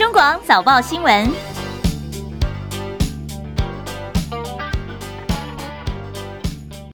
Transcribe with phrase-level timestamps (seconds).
[0.00, 1.49] 中广早报新闻。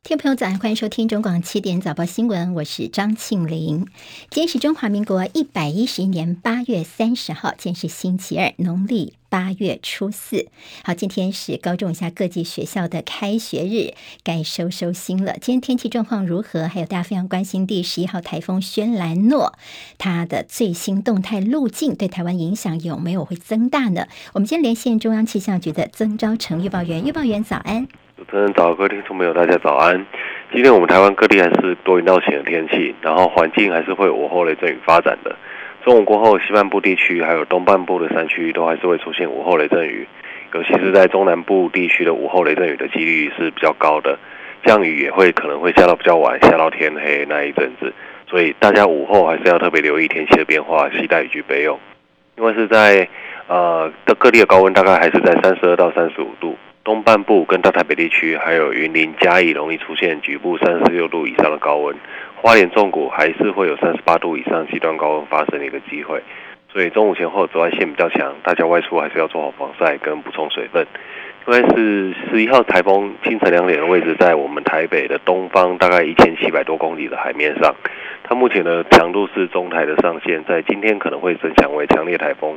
[0.06, 3.88] 听众朋友早上，欢迎收听中广七点早报新闻，我是张庆玲。
[4.30, 10.46] 今天是中华民国一百一十一年八月三十号，今天是星期二，农历八月初四。
[10.84, 15.32] 好，今天是高中以下各级学校的开学日，该收收心了。
[15.40, 16.68] 今天天气状况如何？
[16.68, 19.54] 还有大家非常关心第十一号台风轩岚诺，
[19.98, 24.06] 它的最新动态路径对台湾影响有没有会增大呢？
[24.34, 27.88] 我们今天连线中央气象局的曾昭成预报员，预报员早安。
[28.16, 30.06] 主持人早，各位听众朋友，大家早安。
[30.50, 35.36] 今天我们台湾各地还是多云到晴的天气，然后环境还是会午后雷阵雨发展的。
[35.84, 40.08] 中午过后，西半部地区还有东半部的山区都还是会出现午后雷阵雨，
[40.54, 44.18] 尤其是在中南部地区的午后雷阵雨的几率是比较高的，
[44.64, 47.92] 降雨也会可能会下到比较晚，下到天黑那一阵子。
[48.26, 51.78] 所以大家午后还是要特别留意天气的变化，携带雨具备用。
[52.38, 53.06] 因为是在
[53.46, 56.56] 呃的各地的高温大概还是在三十二到三十五度。
[56.86, 61.96] 东半部跟大台北地区，还有云林、嘉义，容易出现局部三十六度以上的高温。
[62.40, 66.22] 花莲、纵谷还是会有三十八度以上极端高温发生的一个机会。
[66.72, 70.86] 所以中午前后紫外线比较强，大家外出还是要做好防晒跟补充水分。
[71.48, 77.74] 因为是十一号台风清晨两点的位置在我们台北的东方，大概一千七百多公里的海面上。
[78.22, 82.56] 它目前的强度是中台的上限，在今天可能会增强为强烈台风。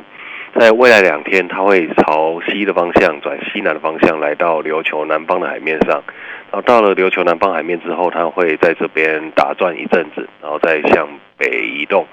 [0.57, 6.03] 在未来两天，它会朝西的方向转西南的方向，来到琉球南方的海面上。
[6.51, 12.05] 然后到了琉球南方海面之后，它会在这边打转一阵子，然后再向北移动。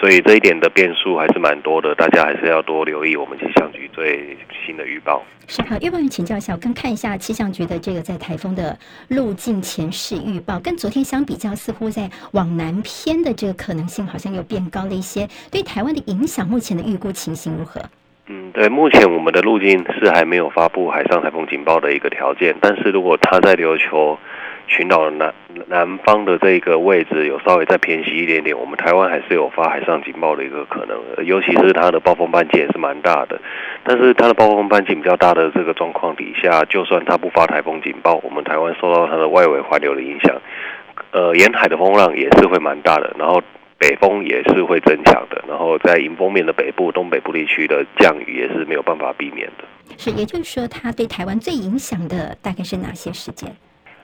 [0.00, 4.34] 所以这一点的变数还是蛮多的，大家还是要多留意我们气象局最
[4.64, 5.22] 新的预报。
[5.46, 8.78] 是好，预报员请教一下，我刚看一下气象局的这个在台风的
[9.08, 15.28] 路径前视预报，跟昨天相比较，似乎在往南偏的这个可能性好像又变高了一些。
[15.50, 17.82] 对台湾的影响，目前的预估情形如何？
[18.28, 24.18] 嗯，对，目前我们的路径是还没有发布海上台风警报的一个条件，但是如果它在琉球。
[24.70, 25.34] 群岛南
[25.66, 33.38] 南方的这个位置有稍微再偏西一点点，我们台湾还是有发海上警报的一个可能，尤其是它的暴风半径也是蛮大的。
[33.82, 40.40] 但是它的暴风半径比较大的这个状况底下，就算它不发台风警报，我们台湾受到它的外围环流的影响，
[41.10, 43.42] 呃，沿海的风浪也是会蛮大的，然后
[43.76, 49.64] 北风也是会增强的，然后在迎风面的北部、东北部地区的降雨也是没有办法避免的。
[49.96, 53.50] 是，也就是说，它对台湾最影响的大概是哪些时间？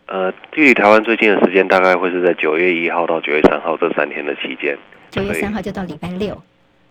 [0.07, 4.77] 呃，距离台湾最近的时间大概会是在九月一号到九月三号这三天的期间。
[5.11, 6.41] 九月三号就到礼拜六。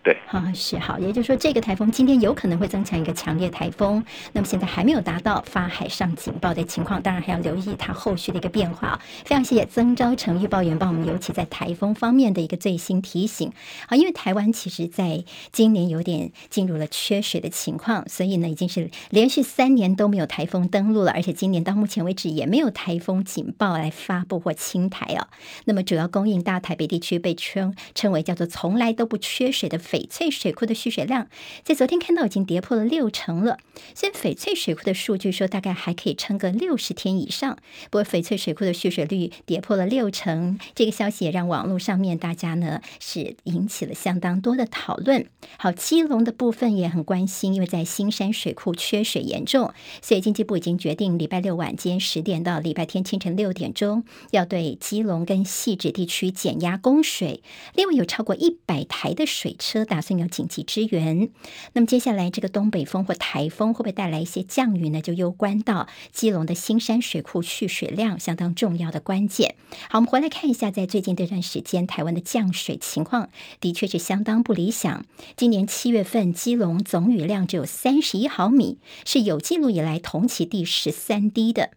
[0.05, 4.05] 对，好是好，也就是说，这个台风今天有可能会增强一个强烈台风。
[4.33, 9.01] 那么现在还没有达到发海上警报的情况，当然还要留意它后续的一个变化。
[9.25, 13.51] 非常谢谢曾昭成预报员帮我们，尤其在台风方面的一个最新提醒。
[13.87, 25.25] 好，因为台湾其实在今年有点进入了缺水的情况，所以呢，已经是连续三年都没有台风登陆了，而且今年到目前为止也没有台风警报来发布或清台哦。
[25.63, 29.79] 那么主要供应大台北地区被称称为叫做从来都不缺水的。
[29.95, 31.29] 翡翠水库的蓄水量
[31.63, 33.59] 在昨天看到已经跌破了六成了。
[33.93, 37.57] 虽然翡翠水库的数据说大概还可以撑个六十天以上，
[37.89, 45.27] 不过翡翠水库的蓄水率跌破了六成，这个消息也让网络上面大家呢是引起了相当多的讨论。
[45.57, 57.41] 好，基隆的部分也很关心，因为在新山水库缺水严重，所以经济部已经决定礼拜六晚间十点到礼拜天清晨六点钟要对基隆跟汐止地区减压供水。
[57.75, 59.84] 另外有超过一百台的水车。
[59.85, 61.29] 打算要紧急支援，
[61.73, 65.01] 那么接下来这个东北风或台风会不会带来一些降雨呢？
[65.01, 69.55] 就攸关到基隆的新山水库蓄水量相当重要的关键。
[69.89, 73.29] 好，我们回来看一下，在最近这段时间，台湾的降水情况
[73.59, 75.05] 的确是相当不理想。
[75.37, 81.71] 今年七月份，基隆总雨量只有三十一毫米，是有记录以来同期第十三低的。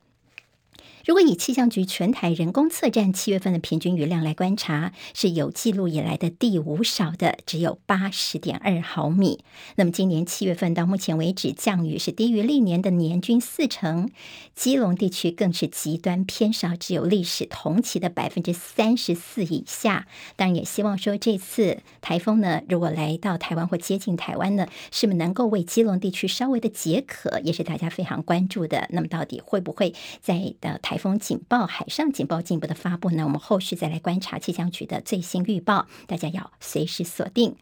[1.09, 9.43] 如果以气象局全台人工测站七月份的平均雨量来观察，是有记录以来的第五少的，只有八十点二毫米。
[9.77, 14.11] 那么今年七月份到目前为止，降雨是低于历年的年均四成，
[14.55, 20.07] 基隆地区更是极端偏少，只有历史同期的百分之三十四以下。
[20.37, 28.87] 当然也希望说这次台风呢，如果来到台湾或接近台湾呢，是不是能够为基隆地区稍微的解渴，也是大家非常关注的。
[28.91, 33.25] 那么到底会不会在的台风警报、海上警报进一步的发布呢？
[33.25, 37.57] 我们后续再来观察气象局的最新预报，大家要随时锁定。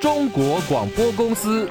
[0.00, 1.68] 中国广播公司。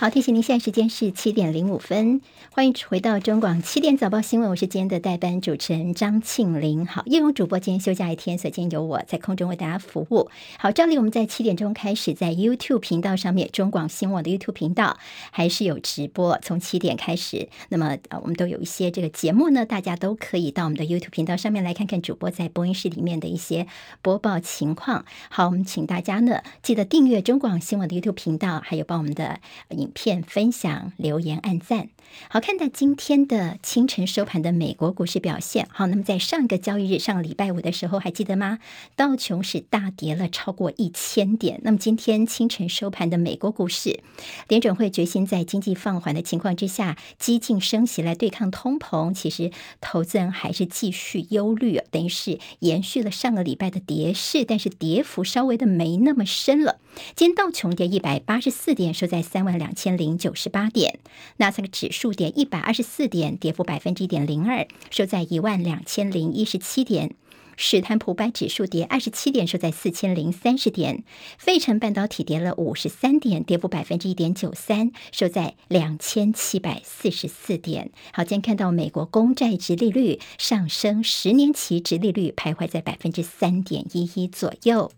[0.00, 2.20] 好，提醒您，现在时间是七点零五分，
[2.52, 6.86] 欢迎回到中广七点早报新闻，我是今天的代班主持人张庆玲。
[6.86, 10.30] 好，叶荣主播今天休假一天，所以今天由我在空中为大家服务。
[10.56, 14.96] 好，照例我们在七点钟开始在 YouTube 频道上面，中广新闻网的 YouTube 频道
[15.32, 17.48] 还是有直播，从七点开始。
[17.70, 23.66] 那么呃，我们都有一些这个节目呢，大家都可以到我们的 YouTube 频道上面来看看主播在播音室里面的一些
[24.00, 25.04] 播报情况。
[25.28, 29.40] 好，我们请大家呢记得订阅中广新闻的 YouTube 频道，还有帮我们的
[29.70, 29.87] 影。
[29.88, 31.88] 片分享、留言、按赞。
[32.30, 35.68] 好，看到今天的清晨收盘的美国股市表现。
[35.70, 38.58] 好，那么在上个交易日，上个礼拜五的时候，还记得吗？
[38.96, 41.60] 道琼是大跌了超过一千点。
[41.62, 44.00] 那么今天清晨收盘的美国股市，
[44.48, 49.12] 联准会决心在经济放缓的情况之下，激进升息来对抗通膨。
[49.12, 49.50] 其实
[49.82, 56.78] 投资人还是继续忧虑，等于是延续了上个礼拜的跌势，但是跌幅稍微的没那么深了。
[57.14, 60.98] 今天道琼跌一百八十四点，收在三万两千零九十八点。
[61.36, 67.14] 纳斯达克指数跌一百二十四点，跌幅百分之一点零二，收在一万两千零一十七点。
[67.60, 71.02] 史坦普百指数跌二十七点，收在四千零三十点。
[71.38, 77.90] 费城半导体跌了五十三点，跌幅百分之一点九三，收在两千七百四十四点。
[78.12, 84.92] 好，今天看到美国公债殖利率上升，十年期殖利率徘徊在百分之三点一一左右。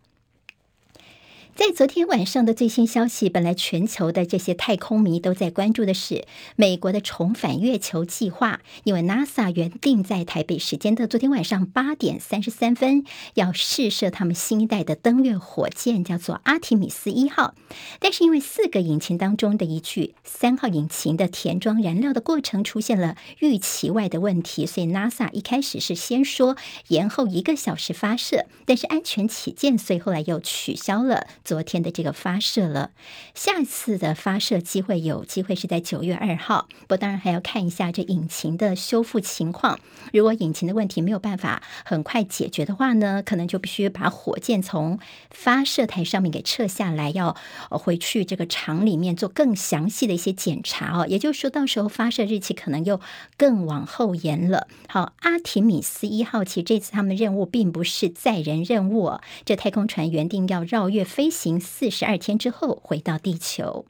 [1.61, 6.25] 在昨天晚上的最新消息，本来全球的这些太空迷都在关注的是
[6.57, 13.05] 美国的重返月球计划，因为 NASA 原定在台北时间的昨天晚上八点三十三分
[13.35, 17.55] 要试射他们新一代的登月火箭，叫做阿提米斯一号，
[17.99, 26.57] 但是因为四个引擎当中的一具三号引擎的填装燃料的过程出现了预期外的问题，所以 NASA 一开始是先说
[26.89, 31.27] 延后一个小时发射，但是安全起见，所以后来又取消了。
[31.51, 32.93] 昨天的这个发射了，
[33.35, 36.69] 下次的发射机会有机会是在九月二号。
[36.87, 39.81] 不当然还要看一下这引擎的修复情况。
[40.13, 45.01] 如果引擎的问题没有办法很快解决的话呢，可能就必须把火箭从
[45.33, 47.37] 发射台上面给撤下来，要
[47.69, 51.05] 回去这个厂里面做更详细的一些检查哦。
[51.09, 53.01] 也就是说，到时候发射日期可能又
[53.37, 54.69] 更往后延了。
[54.87, 61.51] 好，阿提米斯一号其实这次他们的任务并不是载人任务，这太空船原定要绕月飞行。
[61.51, 63.87] 行四十二天之后回到地球。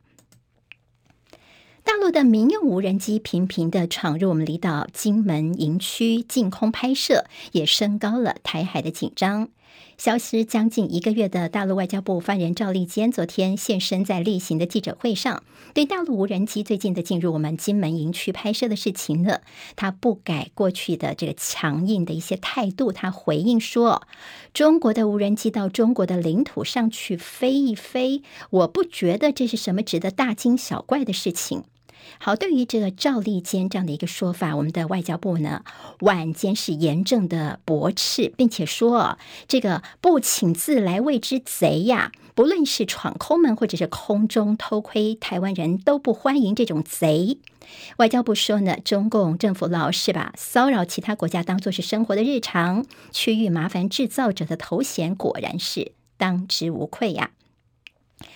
[1.83, 9.49] 大陆的民用无人机频频的闯入我们离岛金门营区进空拍摄，也升高了台海的紧张。
[9.97, 15.43] 消失将近一个月的大陆外交部发言人赵立坚昨天现身在例行的记者会上，
[15.75, 19.41] 对大陆无人机最近的进入我们金门营区拍摄的事情呢，
[19.77, 24.07] 他不改过去的这个强硬的一些态度，他回应说
[24.55, 31.65] ：“中国的无人机到中国的领土上去飞一飞，我不觉得这是什么值得大惊小怪的事情。”
[32.19, 35.65] 好，对于这个赵立坚这样的一个说法，我们的外交部呢，
[36.01, 39.19] 晚间是严正的驳斥，并且说，
[39.49, 47.39] 这个不请自来谓之贼呀，不论是闯空门或者是空中偷窥台湾人都不欢迎这种贼。
[47.99, 57.31] 外交部说呢，中共政府老是把骚扰其他国家当作是生活的日常，区域麻烦制造者的头衔果然是当之无愧呀。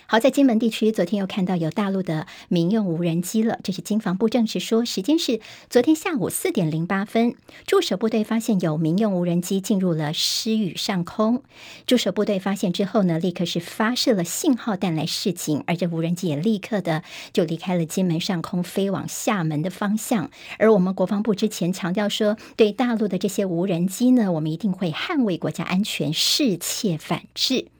[0.06, 3.58] 好，在金门地区，昨天又看到有大陆的民用无人机了。
[3.64, 7.34] 这是经防部证实说，时间是昨天下午四点零八分，
[7.66, 11.42] 驻守部队发现有民用无人机进入了狮屿上空。
[11.86, 20.30] 驻守部队发现之后呢，立刻是发射了信号弹来示警，而这无人机也立刻的就离开了金门上空，飞往厦门的方向。
[20.58, 27.73] 而我们国防部之前强调说，对大陆的这些无人机呢，我们一定会捍卫国家安全，适切反制。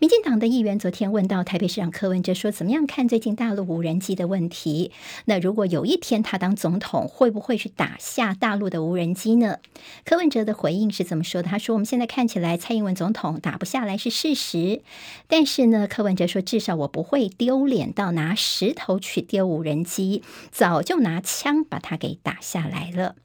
[0.00, 4.92] 民进党的议员昨天问到台北市长柯文哲说：“怎么样看最近大陆无人机的问题？
[5.26, 9.58] 那如果有一天他当总统，会不会去打下大陆的无人机呢？”
[10.06, 11.50] 柯文哲的回应是怎么说的？
[11.50, 14.80] 他说：“我们现在看起来蔡英文总统打不下来是事实，
[15.28, 23.16] 但是呢，柯文哲说至少我不会丢脸到拿石头去丢无人机，早就拿枪把它给打下来了。”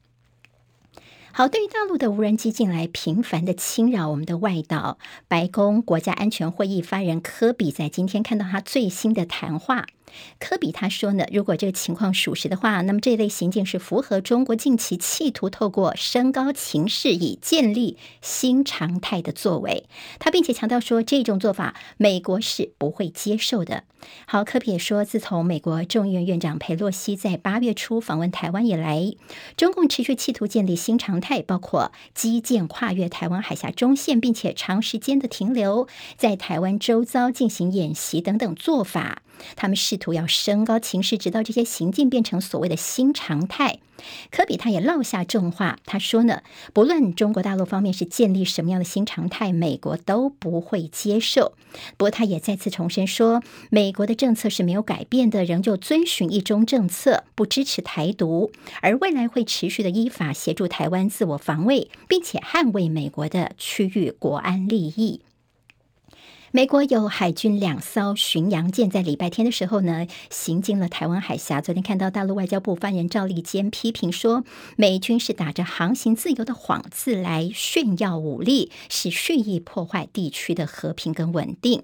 [1.38, 4.96] 好，对于大陆的无人机近来频繁的侵扰我们的外岛，
[5.28, 9.84] 白宫国家安全会议发言人科比在今天看到他最新的谈话。
[10.38, 19.86] 科比他说呢，如果这个情况属实的话，那么这类行径是符合中国近期企图透过升高情势以建立新常态的作为。
[20.18, 23.84] 他并且强调说，这种做法美国是不会接受的。
[24.26, 29.12] 好，科比也说，自从美国众议院院长佩洛西在八月初访问台湾以来，
[29.56, 39.22] 中共持续企图建立新常态，包括基建跨越台湾海峡中线，并且长时间的停留在台湾周遭进行演习等等做法。
[39.54, 43.78] 他们试图要升高情势，直到这些行径变成所谓的新常态。
[44.30, 46.42] 科比他也落下重话，他说呢，
[46.74, 51.54] 不论中国大陆方面是建立什么样的新常态，美国都不会接受。
[51.96, 58.52] 不过他也再次重申说，美国的政策是没有改变的，仍旧遵循一中政策，不支持台独，
[58.82, 65.22] 而未来会持续的依法协助台湾自我防卫，并且捍卫美国的区域国安利益。
[66.56, 71.60] 美国有海军两艘巡洋舰在礼拜天的时候呢，行进了台湾海峡。
[71.60, 74.42] 昨天看到大陆外交部发言人赵立坚批评说，
[74.74, 81.82] 美军是打着航行自由的幌子来炫耀武力，是蓄意破坏地区的和平跟稳定。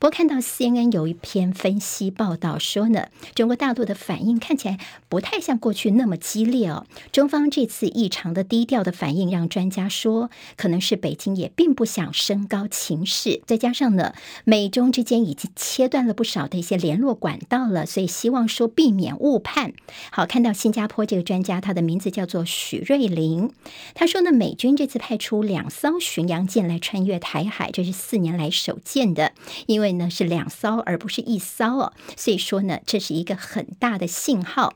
[0.00, 4.78] 不过看到 CNN 有一篇分析报道说呢，中国大陆的反应看起来
[5.10, 6.86] 不太像过去那么激烈哦。
[7.12, 14.13] 中方这次异常的低调的反应，让专家说，可能是北京也并不想升高情势，再加上呢。
[14.44, 19.72] 美中之间已经切断了不少的一些联络管道了，所以希望说避免误判。
[20.10, 23.50] 好，看到新加坡这个专家，他的名字叫做许瑞林，
[23.94, 29.32] 他说呢，美军这次派出两艘巡洋舰来穿越台海，这是四年来首见的，
[29.66, 34.74] 因为呢是两艘而不是一艘哦，所以说呢这是一个很大的信号。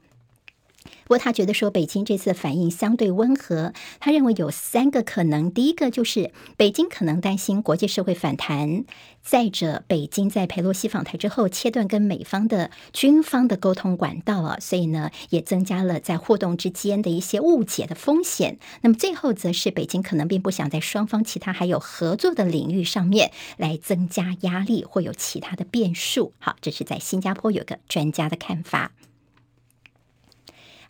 [1.04, 8.84] 不过他觉得说北京这次反应相对温和，他认为有三个可能：第一个就是北京可能担心国际社会反弹；
[9.22, 18.58] 再者，北京在佩洛西访台之后切断跟美方的军方的沟通管道啊，所以呢也增加了在互动之间的一些误解的风险。
[18.82, 26.32] 那么最后则是北京可能并不想在双方其他还有合作的领域上面来增加压力，或有其他的变数。
[26.38, 28.92] 好，这是在新加坡有个专家的看法。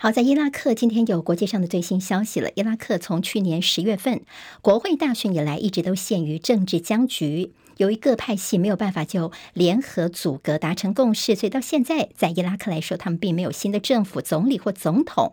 [0.00, 2.50] 好，在伊拉克今天有国际上的最新消息了。
[2.54, 4.20] 伊拉克从去年十月份
[4.62, 7.50] 国会大选以来，一直都陷于政治僵局。
[7.78, 15.32] 由于各派系没有办法就联合组阁达成共识，所以到现在在伊拉克来说，他们并没有新的政府、总理或总统。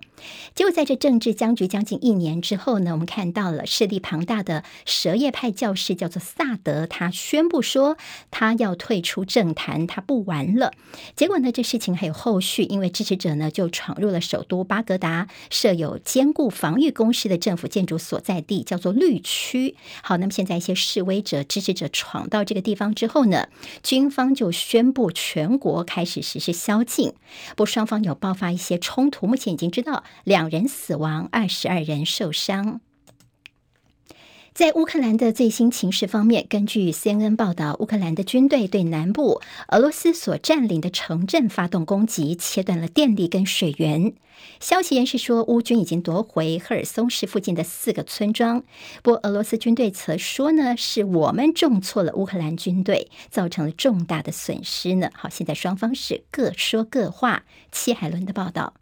[0.53, 7.97] 结果在这政治僵局将近一年之后呢，我们看到了势力庞大的什叶派教士叫做萨德，他宣布说
[8.31, 10.71] 他要退出政坛，他不玩了。
[11.15, 19.75] 结果呢，这事情还有后续，因为支持者呢就闯入了首都巴格达设有坚固防御工事的政府建筑所在地，叫做绿区。
[20.03, 23.47] 好，那么现在一些示威者、支持者闯到到这个地方之后呢，
[23.81, 27.13] 军方就宣布全国开始实施宵禁。
[27.55, 32.81] 不双方有爆发一些冲突，目前已经知道两人死亡，二十二人受伤。
[34.55, 44.13] 在乌克兰的最新情势方面，根据 CNN 报道，乌克兰的军队对南部俄罗斯所占领的城镇发动攻击，切断了电力跟水源。
[44.61, 48.63] 消息人士说，乌军已经夺回赫尔松市附近的四个村庄。
[49.03, 55.09] 不过，俄罗斯军队则说呢，是我们重挫了乌克兰军队，造成了重大的损失呢。
[55.13, 57.43] 好，现在双方是各说各话。
[57.73, 58.75] 戚海伦的报道。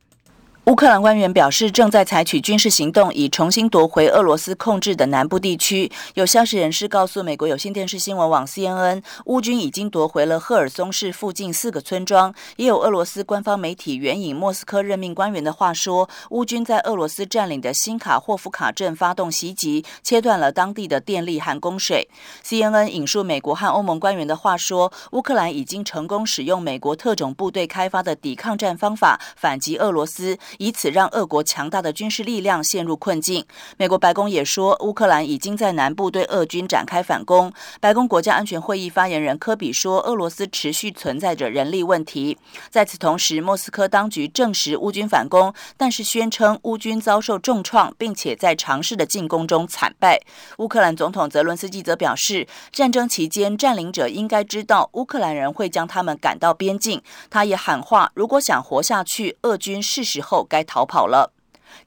[0.66, 5.92] 乌克兰官员表示，正在采取军事行动，以重新夺回俄罗斯控制的南部地区。
[6.14, 12.34] 有消息人士告诉美国有线电视新闻网 CNN，乌军已经夺回了赫尔松市附近四个村庄。
[12.56, 22.08] 也有俄罗斯官方媒体援引莫斯科任命官员的话说，乌军在俄罗斯占领的新卡霍夫卡镇发动袭击，切断了当地的电力和供水。
[22.42, 30.40] CNN 引述美国和欧盟官员的话说，乌克兰已经成功使用美国特种部队开发的抵抗战方法反击俄罗斯。
[30.58, 33.46] 以此让俄国强大的军事力量陷入困境。
[33.78, 37.52] 美国白宫也说，乌克兰已经在南部对俄军展开反攻。
[37.80, 42.38] 白宫国家安全会议发言人科比说，俄罗斯持续存在着人力问题。
[42.70, 50.20] 在此同时，莫斯科当局证实乌军反攻，但是宣称乌军遭受重创，并且在尝试的进攻中惨败。
[50.58, 57.02] 乌克兰总统泽伦斯基则表示，战争期间占领者应该知道乌克兰人会将他们赶到边境。
[57.30, 60.43] 他也喊话，如果想活下去，俄军是时候。
[60.44, 61.34] 该逃跑了。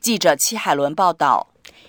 [0.01, 1.49] 记者戚海伦报道。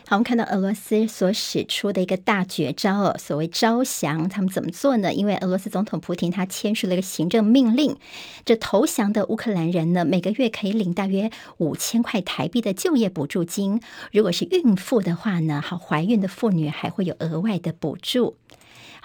[0.09, 5.13] 好，我们看到俄罗斯所使出的一个大绝招哦，所谓招降，他们怎么做呢？
[5.13, 7.97] 因为俄罗斯总统普京他签署了一个行政命令，
[8.45, 13.81] 这投降的乌克兰人呢，每个月可以领大约五千块台币的就业补助金。
[14.13, 18.37] 如果是孕妇的话呢，好，怀孕的妇女还会有额外的补助。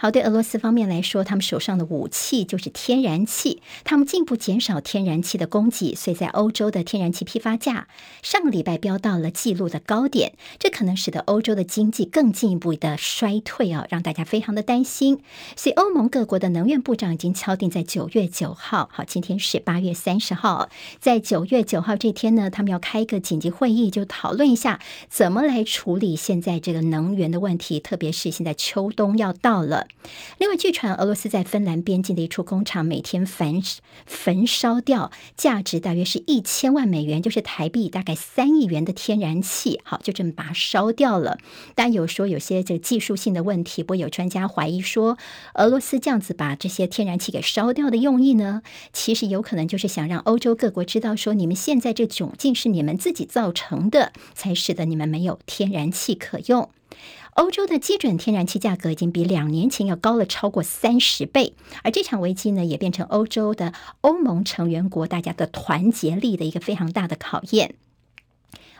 [0.03, 7.87] 好，对俄罗斯方面来说，他们手上的武器就是天然气，他们进一步减少天然气的供给，所以在欧洲的天然气批发价
[8.21, 15.21] 上个礼拜飙到了纪录的高点，这可能使得欧洲的经济更进一步的衰退啊，让大家非常的担心。
[15.55, 20.67] 所以欧盟各国的能源部长已经敲定在九月九号，好，今天是八月三十号，
[20.99, 29.87] 在九月九号这天呢，他们要开一个紧急会议，就讨论一下怎么来处理现在这个能源的问题，特别是现在秋冬要到了。
[30.37, 33.63] 另外，据传俄罗斯在芬兰边境的一处工厂每天焚
[34.05, 41.37] 焚烧掉价值大约是一千万美元，就是台币大概三亿元的天然气，好，就这么把它烧掉了。
[41.73, 45.17] 但有说有些这个技术性的问题，不过有专家怀疑说，
[45.53, 56.69] 俄罗斯这样子把这些天然气给烧掉的用意呢，其实有可能就是想让欧洲各国知道说，你们现在这窘境是你们自己造成的，才使得你们没有天然气可用。
[57.35, 67.75] 欧洲的基准天然气价格已经比两年前要高了超过三十倍，而这场危机呢，也变成欧洲的欧盟成员国大家的团结力的一个非常大的考验。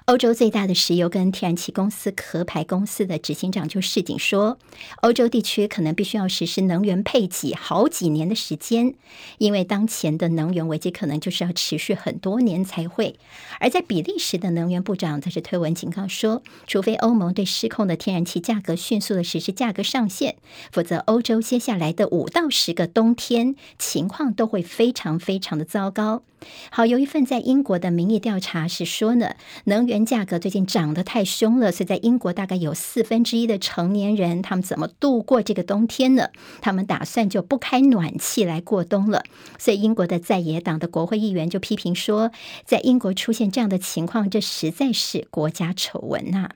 [0.05, 4.57] 欧洲最大的石油跟天然气公司壳牌公司的执行长就示警说，
[5.01, 8.95] 欧洲地区可能必须要实施能源配给好几年的时间，
[9.37, 13.15] 因为当前的能源危机可能就是要持续很多年才会。
[13.61, 20.35] 而在比利时的能源部长则是推文警告说，除非欧盟对失控的天然气价格迅速的实施价格上限，
[20.73, 26.23] 否则欧洲接下来的五到十个冬天情况都会非常非常的糟糕。
[26.69, 29.35] 好，有一份在英国的民意调查是说呢，
[29.65, 36.29] 能源价格最近涨得太凶了，所以在英国大概有四分之一的成年人，他们怎么度过这个冬天呢？
[36.61, 39.23] 他们打算就不开暖气来过冬了。
[39.57, 42.31] 所以英国的在野党的国会议员就批评说，
[42.65, 46.49] 在英国出现这样的情况，这实在是国家丑闻呐、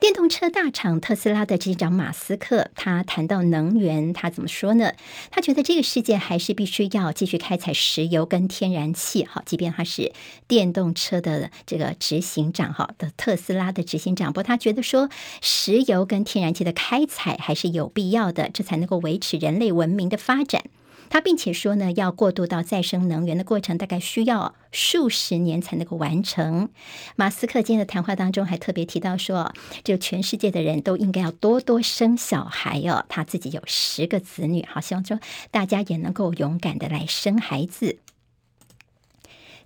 [0.00, 4.94] 电动车大厂特斯拉的执行长马斯克，他谈到能源，他怎么说呢？
[5.30, 10.10] 他觉得这个世界还是必须要继续开采石油跟天然气，好，即便他是
[10.48, 15.10] 电动车的这个执行长，哈的特斯拉的执行长，不过他觉得说
[15.42, 20.64] 石油跟天然气的开采还是有必要的，这才能够维持人类文明的发展。
[21.10, 26.70] 他并且说呢，要过渡到再生能源的过程，大概需要数十年才能够完成。
[27.16, 29.52] 马斯克今天的谈话当中还特别提到说，
[29.84, 33.04] 就全世界的人都应该要多多生小孩哦。
[33.08, 35.18] 他自己有十个子女，好，希望说
[35.50, 37.98] 大家也能够勇敢的来生孩子。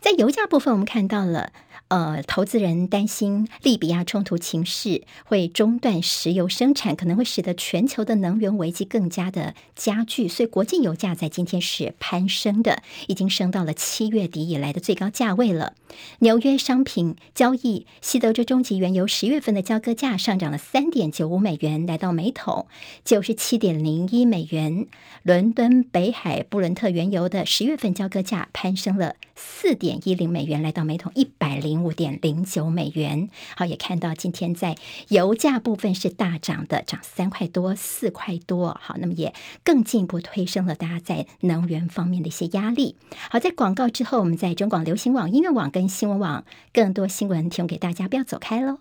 [0.01, 1.53] 在油价部分，我们看到了。
[1.95, 15.75] 呃，投资人担心利比亚冲突情势会中断石油生产，可能会使得全球的能源危机更加的加剧，所以国际油价在今天是攀升的，已经升到了七月底以来的最高价位了。
[16.19, 22.67] 纽约商品交易西德州中级原油十月份的交割价上涨了三点九五美元，来到每桶
[23.05, 24.89] 九十七点零一美元。
[25.23, 31.84] 伦敦北海布伦特原油的十月份交割价攀升了四点一零美元，来到每桶一百零。
[31.85, 34.75] 五点零九美元，好，也看到今天在
[35.09, 42.97] 油价部分是大涨的，涨三块多、四块多，好，那么也更进一步推升了大家在能源方面的一些压力。
[43.31, 48.79] 好，在广告之后，我们在中广流行网、音乐网跟新闻网更多新闻提供给大家，不要走开喽。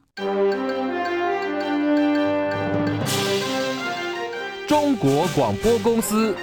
[4.65, 6.33] 中国广播公司。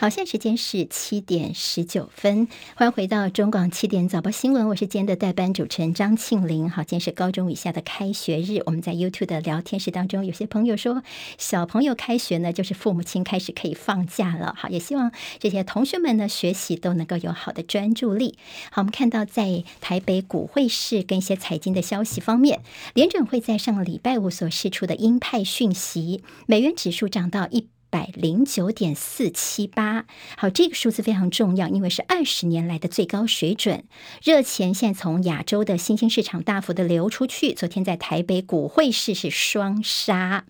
[0.00, 6.70] 好，现在时间是七点十九分，欢迎回到中广七点早报新闻，我是今天的代班主持人张庆玲。
[6.70, 11.02] 好，今天是高中以下的开学日，我们在 YouTube 的聊天室当中，有些朋友说，
[11.36, 14.54] 小朋友开学呢，就是父母亲开始可以放假了。
[14.56, 18.38] 好，也希望这些同学们呢，学习都能够有好的专注力。
[18.70, 22.62] 好，我们看到在台北股汇市跟一些财经的消息方面，
[22.94, 27.68] 联准会在上个礼拜五所释出的鹰派讯息，美元指数涨到一。
[27.90, 33.84] 百零九点四七八，好，这个数字非常重要，因为是二十年来的最高水准。
[34.22, 40.44] 热钱现在从亚洲的新兴市场大幅的流出去，昨天在台北股汇市是双杀。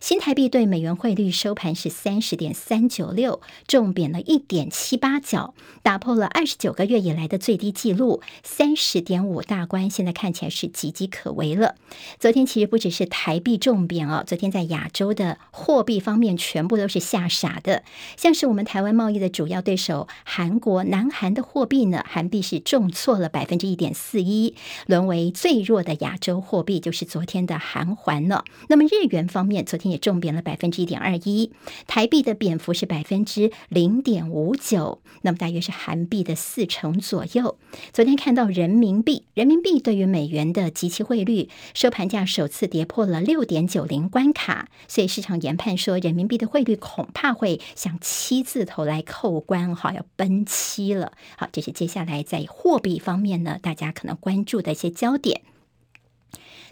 [0.00, 11.76] 新台币对美元汇率收盘是三十点三九六，重贬了一点七八角，打破了二十九个月以来的最低纪录三十点五大关，现在看起来是岌岌可危了。
[12.18, 17.84] 昨天其实不只是台币重贬哦，昨天在亚洲的货币方面全部都是吓傻的，
[18.16, 24.54] 像是我们台湾贸易的主要对手韩国南韩的货币呢，韩币是重挫了百分之一点四一，
[24.86, 28.44] 沦为最弱的亚洲货币，就是昨天的韩环了。
[28.68, 29.59] 那么日元方面。
[29.62, 31.52] 昨天也重贬了百分之一点二一，
[31.86, 37.58] 台币的贬幅是百分之零点五九，那么大约是韩币的四成左右。
[37.92, 51.12] 昨天看到人民币，人民币对于美元的即期汇率收盘价首次跌破了六点九零关卡，所以市场研判说人民币的汇率恐怕会向七字头来扣关，哈，要奔七了。
[51.36, 55.42] 好，这是接下来在货币方面呢，大家可能关注的一些焦点。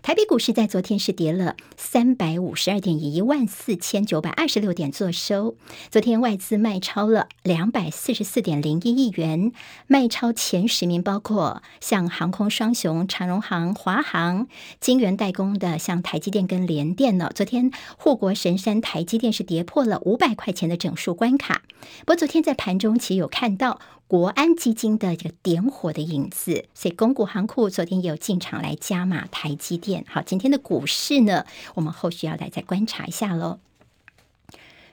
[0.03, 5.57] 台北股市在昨天是跌了三百五十二点，一万四千九百二十六点做收。
[5.91, 9.53] 昨天外资卖超了两百四十四点零一亿元，
[9.87, 14.47] 卖超前十名包括像航空双雄长荣航、华航、
[14.81, 17.31] 晶圆代工的像台积电跟联电呢。
[17.35, 21.63] 昨天护国神山台积电是跌破了五百块钱的整数关卡。
[22.01, 23.81] 不过昨天在盘中其实有看到。
[24.09, 30.03] 国安基金的这个点火的影子，所以公股行库昨天也有进场来加码台积电。
[30.09, 31.44] 好，今天的股市呢，
[31.75, 33.59] 我们后续要来再观察一下喽。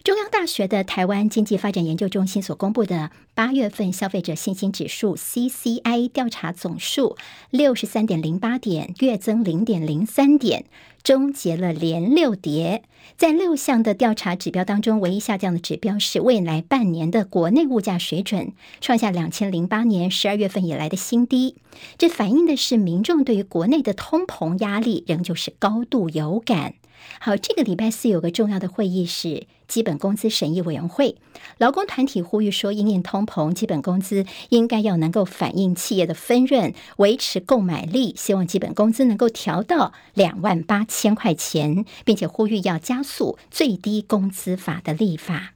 [0.06, 7.18] 中央大学的台湾经济发展研究中心所公布的八月份消费者信心指数 （CCI） 调查总数
[7.50, 10.66] 六十三点零八点，月增零点零三点。
[11.02, 12.84] 终结了连六跌，
[13.18, 21.56] 在六项的调查指标当中，唯一下降的指标是未来半年的国内物价水准，创下两千零八年十二月份以来的新低。
[21.98, 26.76] 这反映的是民众对于国内的通膨压力仍旧是高度有感。
[27.20, 31.16] 好，这个礼拜四有个重要的会议是基本工资审议委员会，
[31.58, 45.55] 劳工团体呼吁说，因应通膨，基本工资应该要能够反映企业的分润，维持购买力，希望基本工资能够调到两万八千块钱，并且呼吁要加速最低工资法的立法。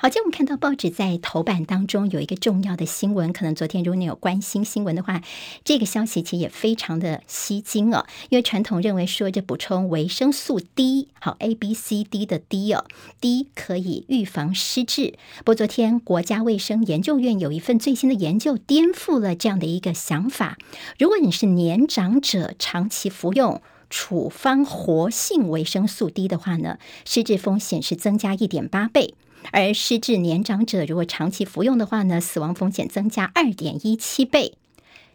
[0.00, 5.22] 好，今天我们看到报纸在头版当中有一个重要的新闻，可能昨天如果你有关心新闻的话，
[5.64, 8.06] 这个消息其实也非常的吸睛哦。
[8.28, 12.84] 因为传统认为说，这补充维生素 D，好 A B C D 的 D 哦
[13.20, 15.14] ，D 可以预防失智。
[15.38, 20.58] 不过昨天国家卫生研究院有一份最新的研究，颠覆了这样的一个想法。
[20.96, 29.14] 如果你是年长者，长期服用处方活性维生素 D 的话呢，失智风险是增加一点八倍。
[29.52, 34.54] 而失智年长者如果长期服用的话呢，死亡风险增加二点一七倍。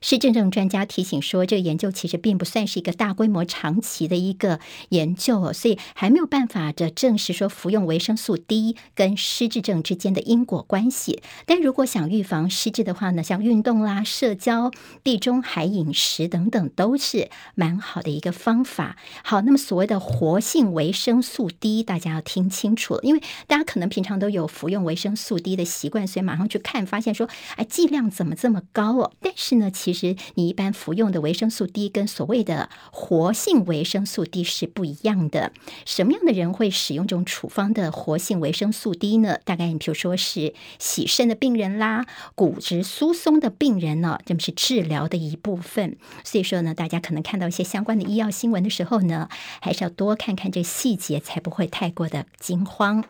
[0.04, 11.22] 市政政专家提醒说，这个研究其实并不算是一个大规模长期的一个研究哦，所以还没有办法的证实说服用维生素 D 跟失智症之间的因果关系。
[11.46, 14.72] 但如果想预防失智的话呢，像运动啦、社交、
[15.06, 18.98] 地中海饮食等等，都是蛮好的一个方法。
[19.24, 29.14] 好，那么所谓的活性维生素 D，大家要听清楚了，因为大家可能平常都有服用维生素 D 的习惯，所以马上去看，发现说，哎，剂量怎么这么高哦？
[29.22, 35.52] 但是呢，其实其实，你一般服用的维生素 D 跟所谓的活性维生素 D 是不一样的。
[35.86, 39.38] 什么样的人会使用这种处方的活性维生素 D 呢？
[39.46, 45.96] 大概你比如说是洗肾的病人啦，骨质疏松的病人呢，这么是治疗的一部分。
[46.24, 49.30] 所以说呢，大家可能看到一些相关的医药新闻的时候呢，
[49.62, 53.04] 还是要多看看这细节，才不会太过的惊慌。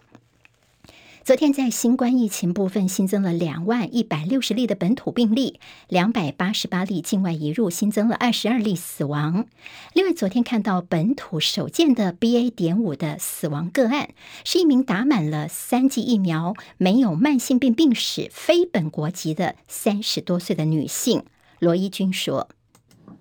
[1.24, 5.58] 昨天在新冠疫情部分新增了两万一百六十例的本土病例，
[5.88, 9.46] 两百八十八例境外移入，新增了二十二例死亡。
[9.94, 12.50] 另外，昨天看到本土首见的 BA.
[12.50, 14.10] 点五的死亡个案，
[14.44, 21.24] 是一名打满了三剂疫苗、没有慢性病病史、非本国籍的三十多岁的女性。
[21.60, 22.50] 罗伊军说。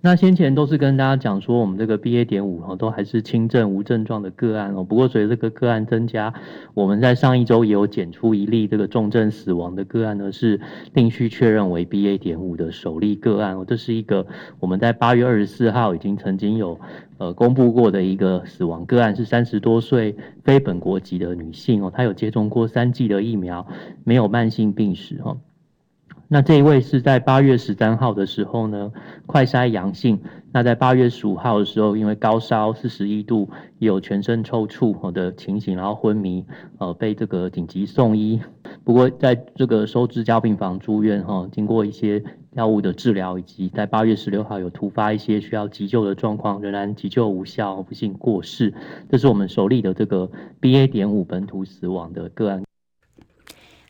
[0.04, 4.82] 那先前都是跟大家讲说，我们这个 BA 点五哈都还是轻症无症状的个案哦。
[4.82, 6.34] 不过随着这个个案增加，
[6.74, 10.60] 我们在上一周也有检出一例这个重症死亡的个案呢，是
[10.92, 13.64] 定序确认为 BA 点五的首例个案哦。
[13.64, 14.26] 这是一个
[14.58, 16.80] 我们在八月二十四号已经曾经有
[17.18, 23.64] 呃公布过的一个死亡个案，是三十多岁非本国籍的女性哦，她有接种过三剂的疫苗，
[24.02, 25.38] 没有慢性病史哦。
[26.33, 28.90] 那这一位是在八月十三号的时候呢，
[29.27, 30.18] 快筛阳性。
[30.51, 36.42] 那在八月十五号的时候，因为高烧四十一度，有全身抽搐的情形，然后昏迷，
[36.79, 38.40] 呃，被这个紧急送医。
[38.83, 48.73] 不过在这个收治加病房住院哈，经过一些药物的治疗，以及在八月十六号有突发一些需要急救的状况，仍然急救无效，不幸过世。
[49.11, 50.31] 这是我们首例的这个
[50.62, 50.87] BA.
[50.87, 52.62] 点五本土死亡的个案。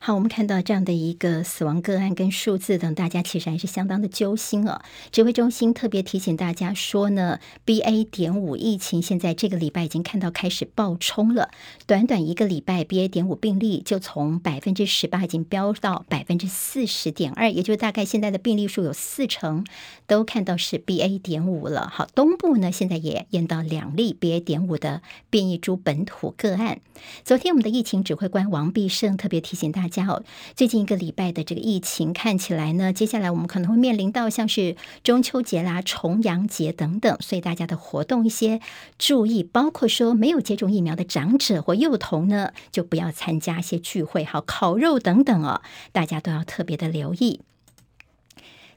[0.05, 4.83] 好，我们看到这样的一个死亡个案跟数字等，大家其实还是相当的揪心哦。
[5.12, 8.03] 指挥中心特别提醒大家说呢，BA.
[8.11, 11.51] 点五疫情现在这个礼拜已经看到开始暴冲了，
[11.87, 13.07] 短短一个礼拜，BA.
[13.07, 19.65] 点五病例就从百分之十八已经飙到百分之四十点二，也就是大概现在的病例数有四成
[20.09, 21.21] 都看到是 BA.
[21.21, 21.88] 点五了。
[21.88, 24.43] 好，东部呢现在也验到两例 BA.
[24.43, 26.81] 点五的变异株本土个案。
[27.23, 29.92] 昨天我们的疫情指挥官王必胜特别提醒大家。
[29.93, 30.23] 家好，
[30.57, 34.75] 最近一个礼拜的这个疫情看起来呢，接下来我们可能会面临到像是
[35.05, 38.61] 中秋节啦、重阳节等等，所以大家的活动一些
[38.99, 45.61] 注意，包括说没有接种疫苗的长者或幼童呢，就不要参加一些聚会，好，烤肉等等哦，
[45.93, 47.43] 大家都要特别的留意。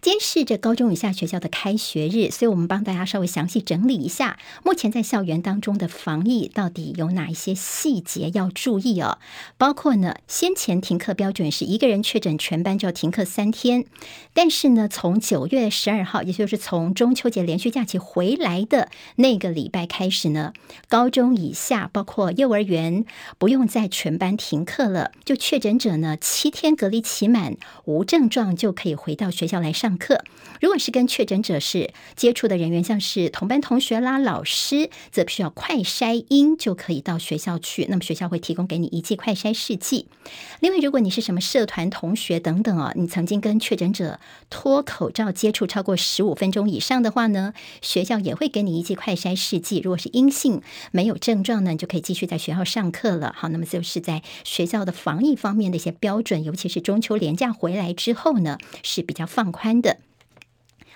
[0.05, 9.17] 今天是这高中以下学校的开学日，所以我们帮大家稍微详细整理一下，目前在校园当中的防疫到底有哪一些细节要注意哦？
[9.57, 13.85] 包括呢，先前停课标准是一个人确诊，全班就要停课三天，
[14.31, 20.53] 但是呢，从九月十二号，也就是从中秋节连续假期回来的那个礼拜开始呢，
[20.87, 23.05] 高中以下包括幼儿园
[23.39, 30.23] 不用再全班停课了，就确诊者呢七天隔离期满无症状就可以回到学校来上课。
[30.61, 37.85] 如果是跟确诊者是接触的人员，像是同班同学啦、老师，则需要快筛阴就可以到学校去。
[37.89, 40.07] 那么学校会提供给你一剂快筛试剂。
[40.61, 49.81] 另外，如果你是什么社团同学等等哦，你曾经跟确诊者脱口罩接触超过十五分钟以上的话呢，学校也会给你一剂快筛试剂。
[49.83, 53.35] 如果是阴性，没有症状呢，你就可以继续在学校上课了。
[53.37, 60.14] 好，那么就是在学校的防疫方面的一些标准，尤其是中秋连假回来之后呢，是比较放宽的。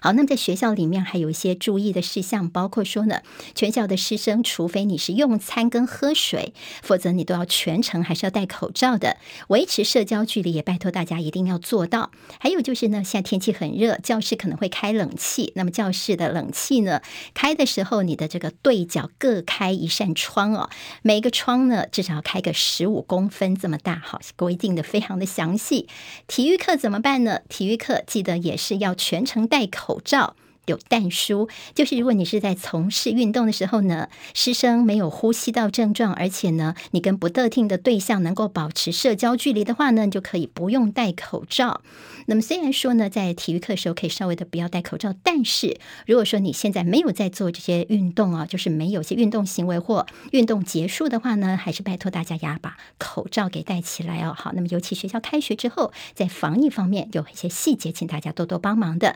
[0.02, 3.22] 好，那么在学校里面还有一些注意的事项，包括说呢，
[3.54, 9.18] 全校的师生，除非你是用餐跟喝水，否则你都要全程还是要戴口罩的，
[9.50, 12.12] 维持社交距离也拜托大家一定要做到。
[12.40, 17.02] 还有就是呢，现在天气很热，教室可能会开冷气，那么教室的冷气呢，
[17.34, 20.70] 开的时候你的这个对角各开一扇窗哦，
[21.02, 25.88] 每个窗呢至少要开个十五公分这么大，好，规定的非常的详细。
[26.28, 27.42] 体育课怎么办呢？
[27.50, 29.88] 体育课记得也是要全程戴口。
[29.89, 30.36] 口罩。
[30.70, 41.82] 有但书，就是如果你是在从事运动的时候呢，师生没有呼吸道症状，而且呢，你跟不特定的对象能够保持社交距离的话呢，就可以不用戴口罩。
[42.28, 54.36] 那么虽然说呢，在体育课的时候可以稍微的不要戴口罩，但是如果说你现在没有在做这些运动啊，就是没有些运动行为或运动结束的话呢，还是拜托大家呀，把口罩给戴起来哦。
[54.38, 59.16] 好，那么尤其学校开学之后，在防疫方面有一些细节，请大家多多帮忙的。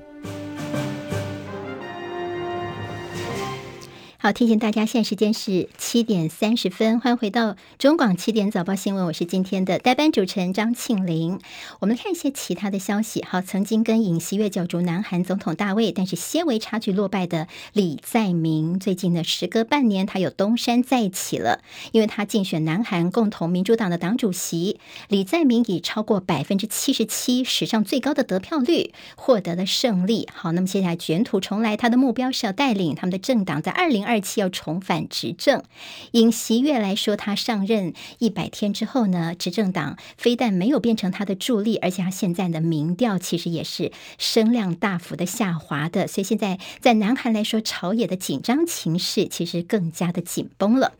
[4.23, 11.39] 好，提醒大家，现在时间是七点三十分，欢迎回到中广七点早报新闻，我是今天的代班主持人张庆玲。
[11.79, 13.25] 我们看一些其他的消息。
[13.27, 24.79] 好，曾经跟尹锡悦角逐南韩总统大位，但是些微差距落败的李在明，最近呢，时隔半年，他又东山再起了，因为他竞选南韩共同民主党的党主席。
[25.07, 30.29] 李在明以超过百分之七十七，史上最高的得票率，获得了胜利。
[30.31, 34.10] 好，那么现在卷土重来，他的目标是要带领他们的政党在二零二。
[34.11, 35.63] 二期要重返执政，
[36.11, 50.91] 尹锡悦来说，他上任一百天之后呢，执政党非但没有变成他的助力，而且他现在的民调其实也是声量大幅的下滑的，所以现在在南韩来说，朝野的紧张情势其实更加的紧绷了。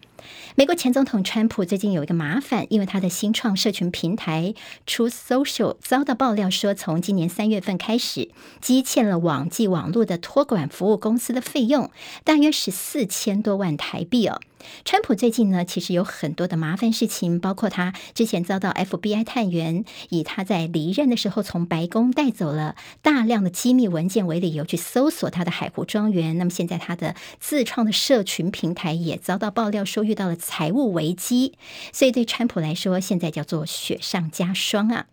[0.56, 4.54] 美国前总统川普最近有一个麻烦，因为他的新创社群平台
[4.86, 8.30] Truth Social 遭到爆料说，从今年三月份开始，
[8.60, 11.90] 积欠了网际网络的托管服务公司的费用，
[12.24, 14.40] 大约是四千多万台币哦。
[14.86, 26.38] 川普最近呢，其实有很多的麻烦事情，包括他之前遭到 FBI 探员以他在离任的时候从白宫带走了大量的机密文件为理由去搜索他的海湖庄园。
[26.38, 31.54] 那么现在他的自创的社群平台也遭到爆料说遇到了财务危机，
[31.94, 35.08] 所以对川普来说，现在叫做雪上加霜啊。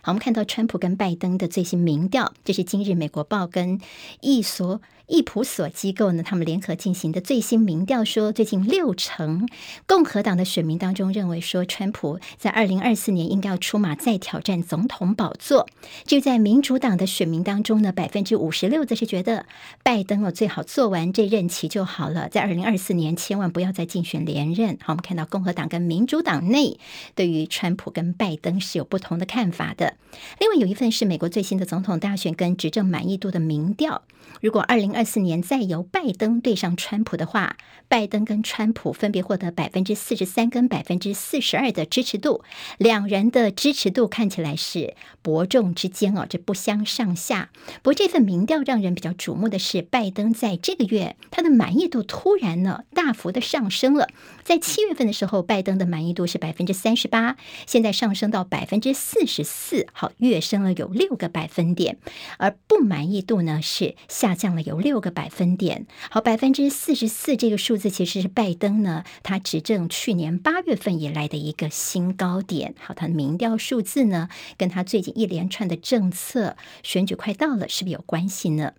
[0.00, 3.80] 好，我们看到川普跟拜登的最新民调，这是今日美国报跟
[4.20, 4.80] 一所。
[5.08, 9.48] 易普所机构呢，他们联合进行的最新民调说，最近六成
[9.86, 15.66] 共和党的选民当中认为说，川普在二零二四年应该要出马再挑战总统宝座。
[16.04, 19.46] 就在民主党的选民当中呢，百分之五十六则是觉得
[19.82, 24.76] 拜登哦最好做完这任期就好了，在二零二四年千万不要再竞选连任。
[24.82, 26.78] 好，我们看到共和党跟民主党内
[27.14, 29.96] 对于川普跟拜登是有不同的看法的。
[30.38, 34.02] 另外有一份是美国最新的总统大选跟执政满意度的民调，
[34.42, 37.56] 如果二零二四年再由拜登对上川普的话，
[37.86, 42.42] 拜登跟川普分别获得百分之四十三跟百分之四十二的支持度，
[42.78, 47.50] 两人的支持度看起来是伯仲之间哦，这不相上下。
[47.80, 54.08] 不过这份民调让人比较瞩目的是，拜登在这个月他的满意度突然呢大幅的上升了，
[54.42, 61.98] 在七月份的时候，拜登的满意度是百分之三十八，现在上升到百分之四十四，好，跃升了有六个百分点，
[62.38, 64.98] 而不满意度呢是下降了有六。
[64.98, 72.74] 个百分点，好，百分之四十四这个数字其实是拜登呢，他执政去年八月份以来的一个新高点。
[72.80, 78.72] 好，他的民调数字呢，跟他最近一连串的政策，选举快到了，是不是有关系呢？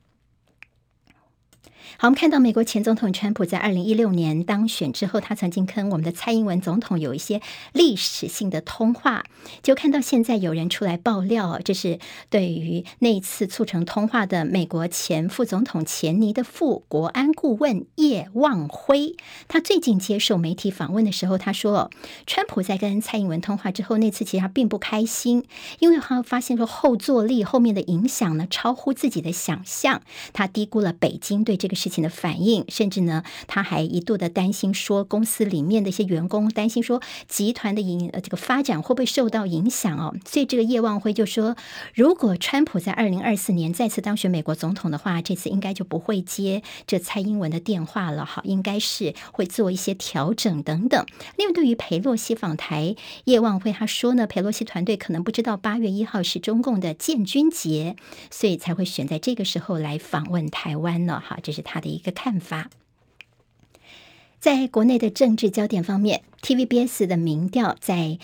[1.97, 7.41] 好，我们看到美国前总统川普在二零一六年当选之后，他曾经跟我们的蔡英文总统有一些
[7.73, 9.25] 历史性的通话。
[9.63, 11.99] 就看到现在有人出来爆料，这是
[12.30, 19.15] 对于那一次促成通话的美国前副总统钱尼的副国安顾问叶望辉。
[19.47, 21.89] 他最近接受媒体访问的时候，他说，
[22.25, 25.43] 川普在跟蔡英文通话之后，那次其实他并不开心，
[25.80, 40.13] 因为他发现说后坐力后面的影响呢，超乎自己的想象，他低估了北京对这个事情的反应，甚至呢，他还一度的担心说，公司里面的一些员工担心说，集团的营呃这个发展会不会受到影响哦？
[40.26, 41.56] 所以这个叶望辉就说，
[41.94, 51.06] 如果川普在二零二四年再次当选美国总统的话，这次应该就不会接这蔡英文的电话了，哈，应该是会做一些调整等等。
[51.38, 57.96] 另外，对于裴洛西访台，叶望辉他说呢，裴洛西团队可能不知道八月一号是中共的建军节，
[58.30, 61.79] 所以才会选在这个时候来访问台湾呢，哈，这是他。
[61.79, 62.69] 的一个看法，
[64.39, 68.17] 在国内的政治焦点方面，TVBS 的民调在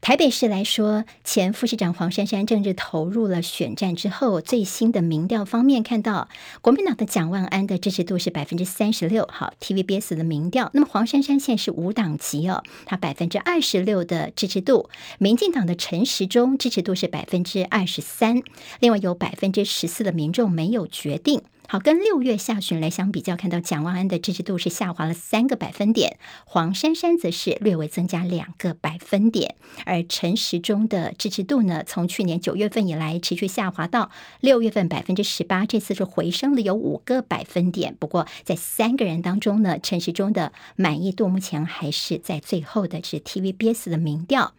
[0.00, 6.28] 台北市来说，前副市长黄珊珊正式投入了选战之后，最新的民调方面看到，
[6.60, 9.28] 国民党的蒋万安的支持度是百分之三十六。
[9.30, 18.42] 好，TVBS 的民调，那么黄珊珊现在是无党籍哦，他百分之二十六的支持度，民进党的陈时中支持度是百分之二十三，
[18.80, 21.42] 另外有百分之十四的民众没有决定。
[21.70, 29.54] 好，跟六月下旬来相比较，看到蒋万安的支持度是下滑了三个百分点，黄珊珊则是略微增加两个百分点，
[29.84, 37.94] 而陈时中的支持度呢，从去年九月份以来持续下滑到六月份百分之十八，这次是回升了有五个百分点。
[38.00, 44.54] 不过在三个人当中呢，陈时中的满意度目前还是在最后的，是 TVBS 的民调。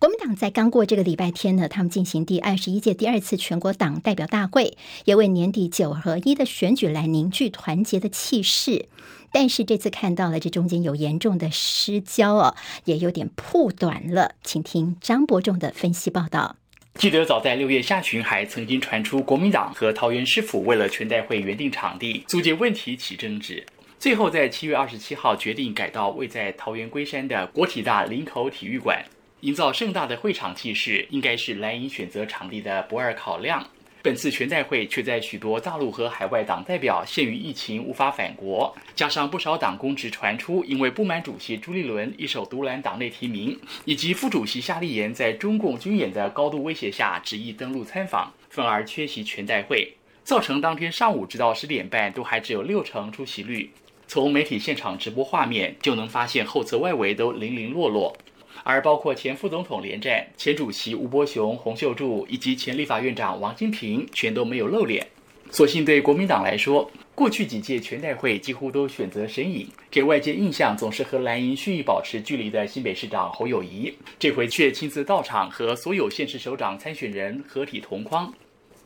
[0.00, 8.88] 国民党在刚过这个礼拜天呢，他们进行第二十一届第二次全国党代表大会，也为年底九合一的选举来凝聚团结的气势。
[9.30, 14.36] 但是这次看到了这中间有严重的失焦哦，也有点曝短了。
[14.42, 16.56] 请听张伯仲的分析报道。
[16.94, 23.66] 记得早在六月下旬，还曾经传出国民党和桃园市府为了全代会原定场地租借问题起争执，
[23.98, 29.04] 最后在七月二十七号决定改到位在桃园龟山的国体大林口体育馆。
[29.40, 33.66] 营造盛大的会场气势，应该是蓝营选择场地的不二考量。
[34.02, 49.92] 本次全代会却在许多大陆和海外党代表陷于疫情无法返国，加上不少党公职传出因为不满主席朱立伦一手独揽党内提名，以及副主席夏立言在中共军演的高度威胁下执意登陆参访，愤而缺席全代会，
[50.24, 53.70] 造成当天上午直到十点半都还只有六成出席率。
[54.08, 58.16] 从媒体现场直播画面就能发现后侧外围都零零落落。
[58.62, 65.06] 而包括前副总统连战、前主席吴伯雄、洪秀柱以及前立法院长王金平，全都没有露脸。
[65.50, 78.32] 所幸对国民党来说，过去几届全代会几乎都选择神隐，给外界印象总是和蓝营蓄意保持距离的新北市长侯友谊，这回却亲自到场，和所有县市首长参选人合体同框。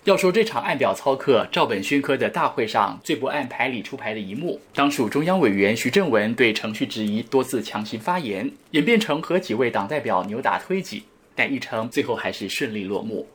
[0.04, 13.26] 要说这场按表操课、照本宣科的大会上最不按牌理出牌的一幕，当属中央委员徐正文对程序质疑多次强行发言，演变成和几位党代表扭打推挤，但议程最后还是顺利落幕。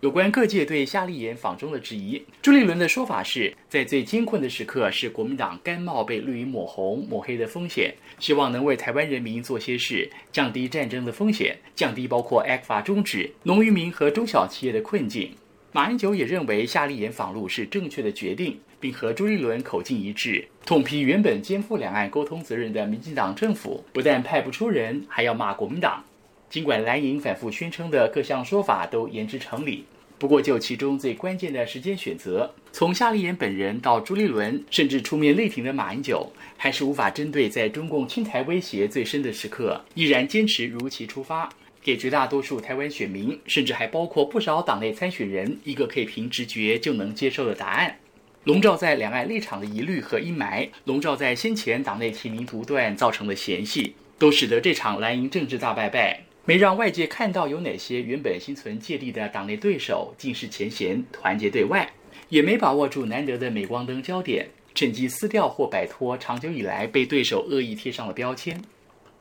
[0.00, 15.32] 有关各界对夏立言访中的质疑，朱立伦的说法是在最艰困的时刻，是国民党甘冒被绿营抹红抹黑的风险，希望能为台湾人民做些事，降低战争的风险，降低包括 ECFA 终止、农渔民和中小企业的困境。
[15.70, 26.02] 马英九也认为夏立言访陆是正确的决定，并和朱立伦口径一致，痛批原本肩负两岸沟通责任的民进党政府不但派不出人，还要骂国民党。
[26.48, 29.84] 尽管蓝营反复宣称的各项说法都言之成理，
[30.18, 41.46] 不过就其中最关键的时间选择，从夏立言本人到朱立伦，甚至出面力挺的马英九，还是无法针对在中共侵台威胁最深的时刻，依然坚持如期出发。
[41.88, 47.96] 给绝大多数台湾选民，甚至还包括不少党内参选人，一个可以凭直觉就能接受的答案。
[48.44, 61.90] 笼罩在两岸立场的疑虑和阴霾，笼罩在先前党内提名独断造成的嫌隙，都使得这场蓝营政治大败败，没让外界看到有哪些原本心存芥蒂的党内对手尽释前嫌，团结对外，
[62.28, 68.60] 也没把握住难得的镁光灯焦点，趁机撕掉或摆脱长久以来被对手恶意贴上的标签。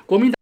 [0.05, 0.36] 国民党。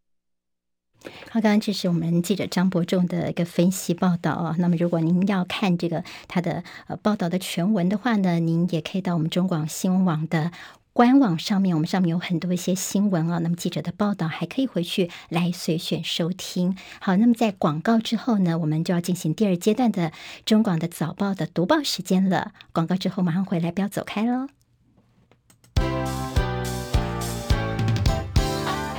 [1.30, 4.56] 好，刚刚这是我们记者张伯仲的一个分析报道啊。
[4.60, 10.52] 那么，如果您要看这个他的呃报道的全文的话呢，您也可以到我们中广新闻网的。
[10.94, 16.78] 官网上面，我们上面有很多一些新闻啊、那么记者的报道还可以回去来随选收听。
[17.02, 20.14] 好，那么在广告之后呢，我们就要进行第二阶段的
[20.46, 22.54] 中广的早报的读报时间了。
[22.72, 24.48] 广告之后马上回来，不要走开喽。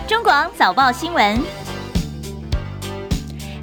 [0.06, 1.65] 中广早报新闻。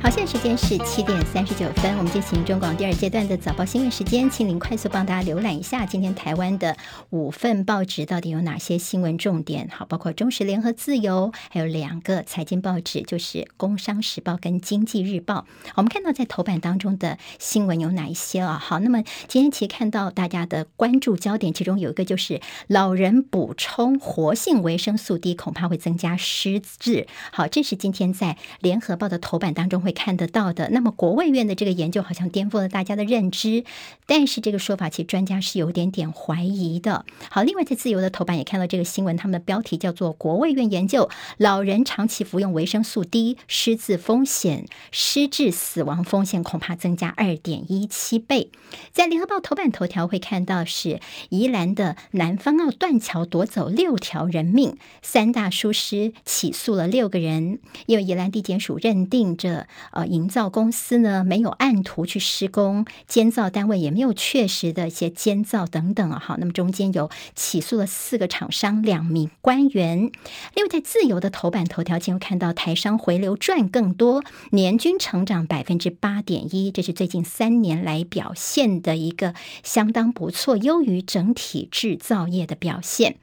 [0.03, 4.29] 好，现在时间是七点三十九分，我们进行中广第二阶段的早报新闻时间。
[4.29, 6.75] 请您快速帮大家浏览一下今天台湾的
[7.11, 9.69] 五份报纸到底有哪些新闻重点。
[9.71, 15.45] 好，包括中时、联合、自由，还有两个财经报纸，就是《工商时报》跟《经济日报》。
[15.75, 18.59] 我们看到在头版当中的新闻有哪一些啊？
[18.61, 27.07] 好，那么今天其实看到大家的关注焦点，其中有一个就是老人补充活性维生素 D 恐怕会增加失智。
[27.31, 29.92] 好，这是今天在《联合报》的头版当中会。
[29.93, 33.63] 看得到的，那么国卫院的这个研究好像颠覆了大家的认知，
[34.05, 37.05] 但是这个说法其实专家是有点点怀疑的。
[37.29, 48.51] 好，另外在自由的头版也看到这个新闻，他们的标题叫做“国卫院研究老人长期服用维生素 D 失智风险、失智死亡风险恐怕增加二点一七倍”。
[48.91, 59.67] 在联合报头版头条会看到是宜兰的南方澳断桥夺走六条人命，三大疏失起诉了六个人，因为宜兰地检署认定这。
[59.91, 66.19] 呃，营造公司呢没有按图去施工，监造单位也没有确实的一些监造等等啊。
[66.19, 70.11] 好，那么中间有起诉了四个厂商、两名官员。
[70.55, 83.17] 另外，在自由的头版头条，今天看到台商回流赚更多，年均成长百分之八点一，这是最近三年来表现的一个相当不错，优于整体制造业的表现。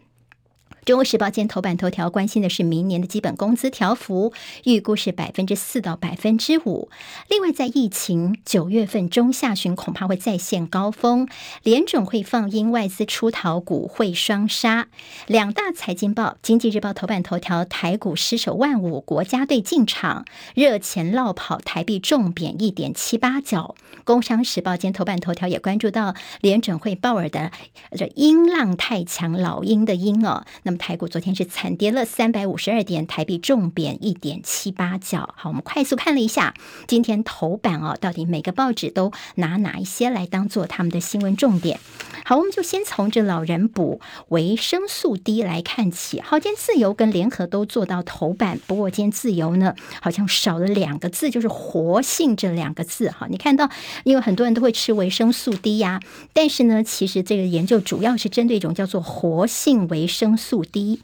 [0.85, 4.33] 中国时报今头版头条关心的是明年的基本工资调幅，
[4.65, 6.89] 预估是百分之四到百分之五。
[7.29, 11.29] 另外，在疫情九月份中下旬恐怕会再现高峰，
[11.63, 14.89] 联准会放鹰，外资出逃，股汇双杀。
[15.27, 20.25] 两大财经报，经济日报头版头条，台股失守万五，国家队进场，
[20.55, 23.75] 热钱落跑，台币重贬一点七八角。
[24.05, 27.53] 工商时报今头版头条也关注到联准会鲍尔的
[27.97, 30.45] 这鹰浪太强，老鹰的鹰哦。
[30.63, 35.35] 那么台股昨天是惨跌了三百五十二点，台币重贬一点七八角。
[35.37, 36.55] 好，我们快速看了一下
[36.87, 41.81] 今天头版哦，到底每个报纸都拿哪一些来当做他们的新闻重点？
[42.25, 46.21] 好，我们就先从这老人补维生素 D 来看起。
[46.21, 53.11] 好，今天自由跟联合都做到头版，不过今天自由呢好像少了两个字，就是活性这两个字。
[53.11, 53.69] 哈，你看到，
[54.05, 56.01] 因为很多人都会吃维生素 D 呀，
[56.33, 60.60] 但是呢，其实这个研究主要是针对一种叫做活性维生素。
[60.65, 61.01] 低。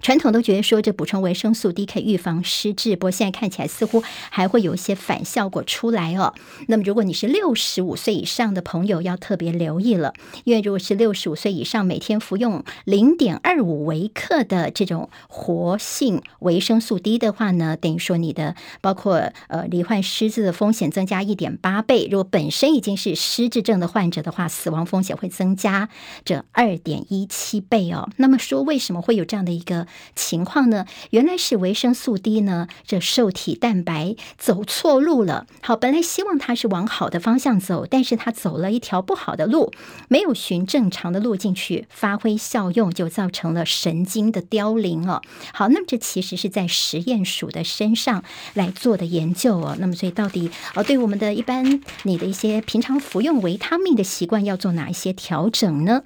[0.00, 6.34] 传统都觉得说这补充维生素 D 可以预防失智，不过现在看起来似乎还会有一些反效果出来哦。
[6.68, 10.14] 那么如果你是六十五岁以上的朋友，要特别留意了，
[10.44, 22.06] 因为如果是六十五岁以上，每天服用零点二五微克的这种活性维生素 D 的话呢，等于说你的包括呃罹患失智的风险增加一点八倍。
[22.10, 25.88] 如果本身已经是失智症的患者的话，死亡风险会增加
[26.24, 28.08] 这二点一七倍哦。
[28.16, 35.46] 那么说为什么会有这样的一一个情况呢，原来是维生素 D 呢，这受体蛋白走错路了。
[35.62, 39.72] 好，本来希望它是往好的方向走，但是它走了一条不好的路，
[40.08, 45.22] 没有循正常的路径去发挥效用，就造成了神经的凋零哦。
[45.54, 49.74] 好，那么这其实是在实验鼠的身上来做的研究哦。
[49.80, 56.02] 那么所以到底哦，对我们的一般你的一些平常服用维他命的习惯要做哪一些调整呢？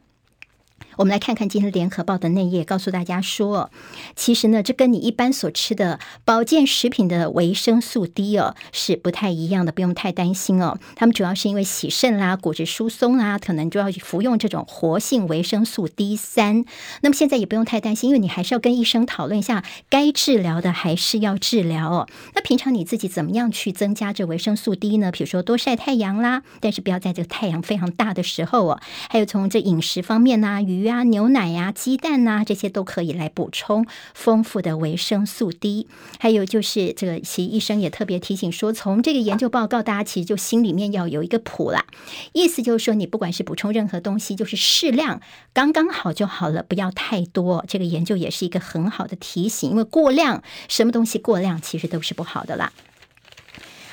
[0.99, 3.71] 我们来看看今天联合报的内页，告诉大家说，
[4.17, 10.77] 其实呢，这跟你一般所吃的保健食品的维生素 D 哦是不太一样的，不用太担心哦。
[10.97, 16.65] 他们主要是因为洗肾啦、骨质疏松啦，可能就要服用这种活性维生素 D 三。
[17.03, 22.09] 那么现在也不用太担心，因为你还是要跟医生讨论一下，该治疗的还是要治疗哦。
[22.35, 25.13] 那平常你自己怎么样去增加这维生素 D 呢？
[25.13, 28.81] 比如说多晒太阳啦，但是不要在这个太阳非常大的时候哦。
[29.09, 30.88] 还有从这饮食方面呢，鱼。
[30.89, 35.87] 啊，牛奶呀、鸡蛋呐、这些都可以来补充丰富的维生素 D。
[36.19, 41.85] 还有就是，这个其实医生也特别提醒说，从这个研究报告，大家其实就心里面要有一个谱啦。
[42.33, 45.21] 意思就是说，你不管是补充任何东西，就是适量，
[45.53, 47.65] 刚刚好就好了，不要太多。
[47.69, 52.73] 这个研究也是一个很好的提醒，因为过量，什么东西过量，其实都是不好的啦。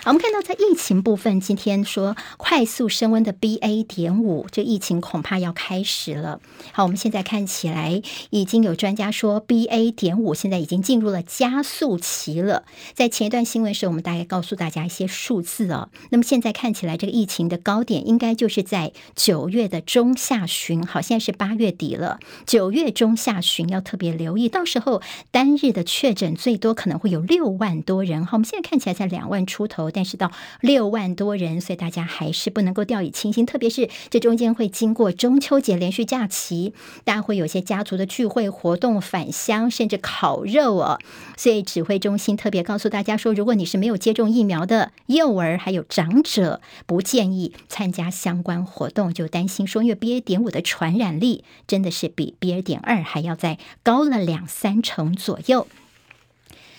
[0.06, 3.84] 我们看到，在疫情部分，今天说快速升温的 BA.
[3.88, 6.39] 点五，这疫情恐怕要开始了。
[6.74, 9.91] 好，我们现在看起来，已经有专家说 BA.
[9.91, 12.66] 点五现在已经进入了加速期了。
[12.93, 15.89] 在前一段新闻时，我们大概告诉大家一些数字哦。
[16.12, 20.86] 那么现在看起来，这个疫情的高点应该就是在九月的中下旬。
[20.86, 25.01] 好，现在是八月底了，九月中下旬要特别留意，到时候
[25.32, 28.24] 单日的确诊最多可能会有六万多人。
[28.28, 29.89] 好，我们现在看起来才两万出头。
[29.95, 30.29] 但是到
[30.59, 33.45] 六万多人，所以大家还是不能够掉以轻心。
[33.45, 36.73] 特别是这中间会经过中秋节连续假期，
[37.05, 40.99] 大家会有些家族的聚会活动、返乡，甚至烤肉哦。
[41.37, 50.19] 所以指挥中心特别告诉大家说，如果你是没有接种疫苗的幼儿还有长者，不建议参加相关活动，就担心说，因为 BA.
[50.19, 52.61] 点五的传染力真的是比 BA.
[52.61, 55.67] 点二还要再高了两三成左右。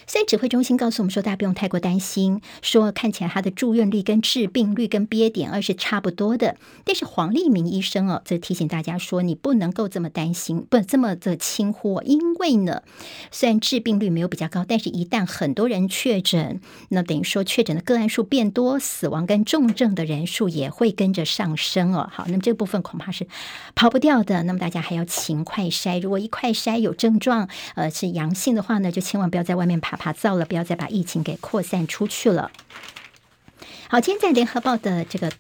[0.07, 6.57] 所以指挥中心告诉我们说，大家不用太过担心，说看起来他的住院率跟致病率跟 BA 点二是差不多的。
[6.85, 12.83] 但是黄立明医生哦，则提醒大家说，你不能够这么担心，不这么的轻忽，因为呢，
[13.33, 22.09] 虽然致病率没有比较高，但是一旦很多人确诊，那等于说确诊的个案数变多，死亡跟重症的人数也会跟着上升哦。
[22.13, 23.27] 好，那么这个部分恐怕是
[23.75, 24.45] 跑不掉的。
[24.45, 29.96] 那么大家还要勤快筛，如果一快筛有症状，呃，是阳性的话呢，就千万不要在外面爬。
[29.97, 32.51] 怕造了，不要再把疫情给扩散出去了。
[33.89, 35.31] 好，今天在联合报的这个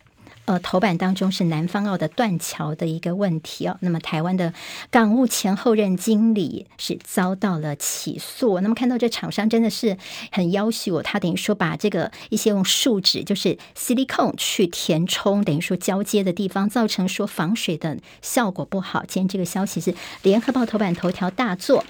[0.44, 3.76] 呃头版当中是南方澳的断桥的一个问题哦。
[3.80, 4.54] 那么台湾的
[4.88, 8.61] 港务前后任经理是遭到了起诉。
[8.61, 9.98] 那么看到这厂商真的是
[10.30, 19.04] 很夭寿，他等于说把这个一些用树脂就是 silicone 去填充，等于说交接的地方，造成说防水的效果不好。
[19.09, 19.92] 今天这个消息是
[20.22, 21.84] 联合报头版头条大作。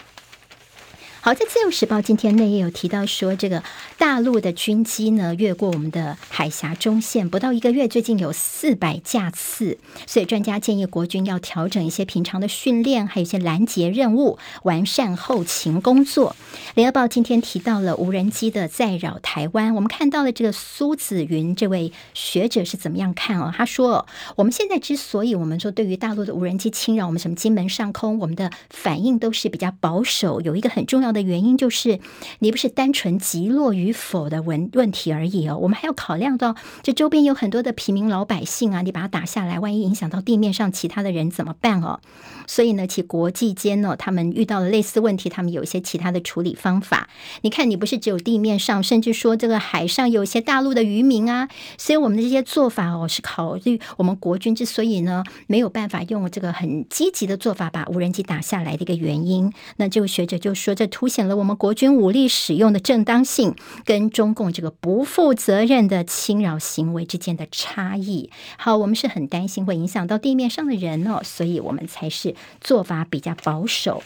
[1.27, 3.61] 好，在《自由时报》今天内也有提到说，这个
[3.99, 16.37] 大陆的军机呢越过我们的海峡中线不到一个月，最近有四百架次，所以专家建议国军要调整一些平常的训练，还有一些拦截任务，完善后勤工作。
[16.77, 23.53] 《联合报》今天提到了无人机的再扰台湾，我们看到了这个苏子云这位学者是怎么样看哦？
[23.53, 24.07] 他说，
[24.37, 31.27] 我们现在之所以我们说对于大陆的无人机侵扰我们什么金门上空，我们的反应都是比较保守，有一个很重要的的。
[31.27, 31.99] 原因就是，
[32.39, 36.55] 你不是单纯击落与否的问问题而已哦，我们还要考量到
[36.85, 41.99] 这周边有很多的平民老百姓啊，你把它打下来，万一影响到地面上其他的人怎么办哦？
[42.47, 47.09] 所以呢，其国际间呢，他们遇到了类似问题，他们有一些其他的处理方法。
[47.41, 59.53] 你看，你不是只有地面上，甚至说这个海上有一些大陆的渔民啊，所以我们的这些做法哦，是考虑我们国军之所以呢没有办法用这个很积极的做法把无人机打下来的一个原因。
[59.79, 63.55] 那这个学者就说，这突凸显了我们国军武力使用的正当性
[63.85, 68.29] 跟中共这个不负责任的侵扰行为之间的差异。
[68.59, 72.35] 好，我们是很担心会影响到地面上的人哦，所以我们才是。
[72.61, 74.03] 做法比较保守。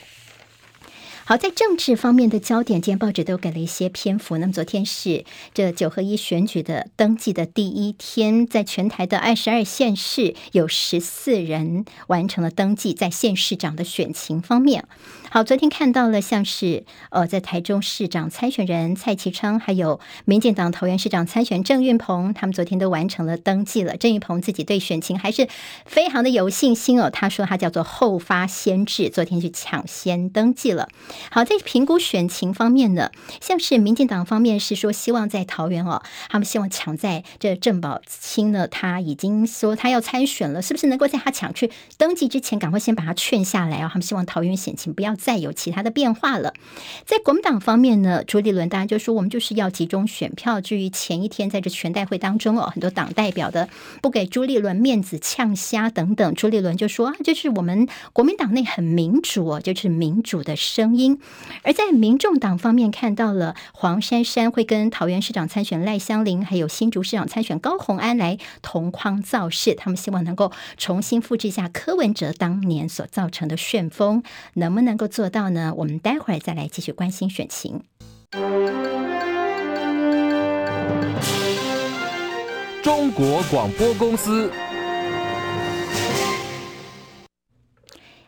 [1.25, 4.37] 好，在政治方面的焦点，今天报纸都给了一些篇幅。
[4.37, 5.25] 那么昨天是
[5.55, 12.93] 这九合一选举的登记的第一天，在全台的二十二县市有十四人完成了登记。
[12.93, 14.85] 在县市长的选情方面，
[15.33, 23.97] 好，昨天看到了像是呃，在台中市长参选人蔡其昌，还有民进党桃园市长参选郑运鹏，他们昨天都完成了登记了。
[23.97, 25.47] 郑运鹏自己对选情还是
[25.87, 30.89] 非常的有信心哦，他说他叫做后发先至，昨天去抢先登记了。
[31.31, 43.89] 好，在评估选情方面呢，像是民进党方面是说希望在桃园哦，他们希望抢在这郑宝清呢，他已经说他要参选了，是不是能够在他抢去登记之前，赶快先把他劝下来啊？
[43.93, 46.55] 他们希望桃园选情不要再有其他的变化了。
[47.05, 50.61] 在国民党方面呢，朱立伦当然就说我们就是要集中选票。
[50.61, 53.69] 至于前一天在这全代会当中哦，很多党代表的
[54.01, 61.21] 不给朱立伦面子、呛虾等等，朱立伦就说啊，就是我们国民党内很民主哦，就是民主的声音。
[61.63, 69.75] 而在民众党方面，看到了黄珊珊会跟桃园市长参选赖香伶，还有新竹市长参选高虹安来同框造势。
[69.75, 74.23] 他们希望能够重新复制一下柯文哲当年所造成的旋风，
[74.55, 75.75] 能不能够做到呢？
[75.77, 77.83] 我们待会儿再来继续关心选情。
[82.83, 84.51] 中国广播公司。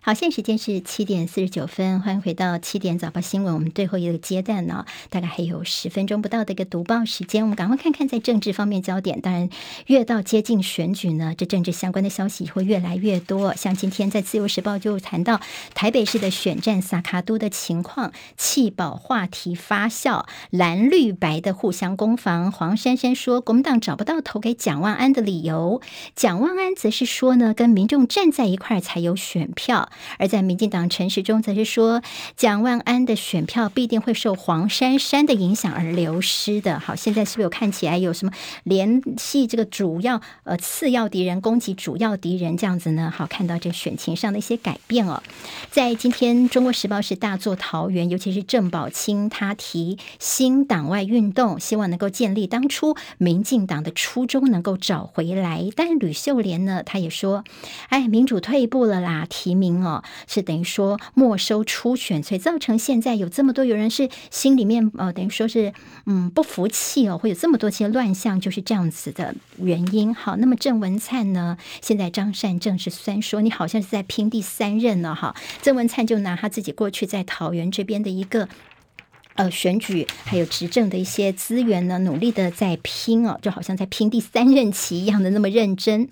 [0.05, 3.55] 好，现在时间是七点四十九分，欢迎回到七点早报新闻。
[3.55, 9.21] 我们最后一个阶段呢，大概还有十分钟不到的一个读报时间，我们赶快看看在政治方面焦点。
[9.21, 9.49] 当然，
[9.87, 13.55] 越到接近选举呢，这政治相关的消息会越来越多。
[13.55, 15.41] 像今天在《自由时报》就谈到
[15.73, 22.51] 台北市的选战萨卡都的情况，弃保话题发酵，蓝绿白的互相攻防。
[22.51, 25.81] 黄珊珊说，国民党找不到投给蒋万安的理由，
[26.17, 29.91] 蒋万安则是说呢，跟民众站在一块才有选票。
[30.19, 32.03] 而在民进党陈时中则是说，
[32.37, 36.79] 蒋万安的选票必定会受黄珊珊的影响而流失的。
[36.79, 38.33] 好，现在是不是有看起来有什么
[38.65, 43.13] 联系这个主要呃次要敌人攻击主要敌人这样子呢？
[43.15, 45.23] 好，看到这选情上的一些改变哦。
[45.71, 55.69] 在今天《中国时报》是大做桃园，尤其是郑宝清，他提新党外运动，希望能够建立当初民进党的初衷，能够找回来。
[55.77, 57.45] 但吕秀莲呢，他也说
[57.89, 65.73] ：“哎，民主退步了啦，提名哦，是等于说没收初选，所以造成现在有这么多有人是心里面呃，等于说是
[66.07, 70.15] 嗯不服气哦，会有这么多些乱象，就是这样子的原因。
[70.15, 78.49] 好，那么郑文灿呢，现在张善政是虽然说你好像是在拼第三任了哈，郑文灿就拿他自己过去在桃园这边的一个。”
[79.35, 86.07] 呃，选举还有执政的一些资源呢，努力的在拼哦，就好像在拼第三任期一样的那么认真。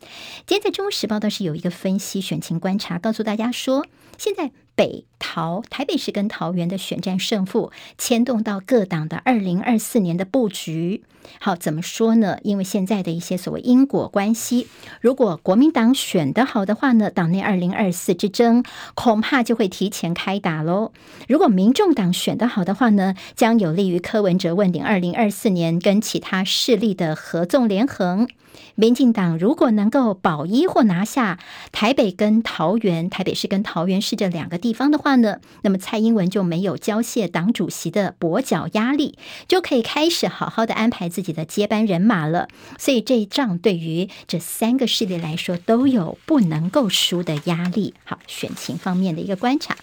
[0.47, 4.53] 今天在《中国时报》倒是有一个分析选情观察，告诉大家说，现在。
[4.81, 11.03] 北桃台北市跟桃园的选战胜负，牵动到各党的二零二四年的布局。
[11.39, 12.39] 好，怎么说呢？
[12.45, 14.69] 因为现在的一些所谓因果关系，
[15.03, 18.65] 如果国民党选得好的话呢，党内二零二四之争
[18.95, 20.93] 恐怕就会提前开打喽。
[21.29, 28.27] 如果民众党选得好的话呢，将有利于柯文哲问鼎二零二四年跟其他势力的合纵连横。
[28.75, 31.39] 民进党如果能够保一或拿下
[31.73, 42.49] 台北跟桃园，台北市跟桃园市这两个地方的话呢，那么蔡英文就没有交卸党主席的跛脚压力，就可以开始好好的安排自己的接班人马了。
[42.79, 47.95] 所以这一仗对于这三个势力来说都有不能够输的压力。
[48.05, 49.77] 好，选情方面的一个观察。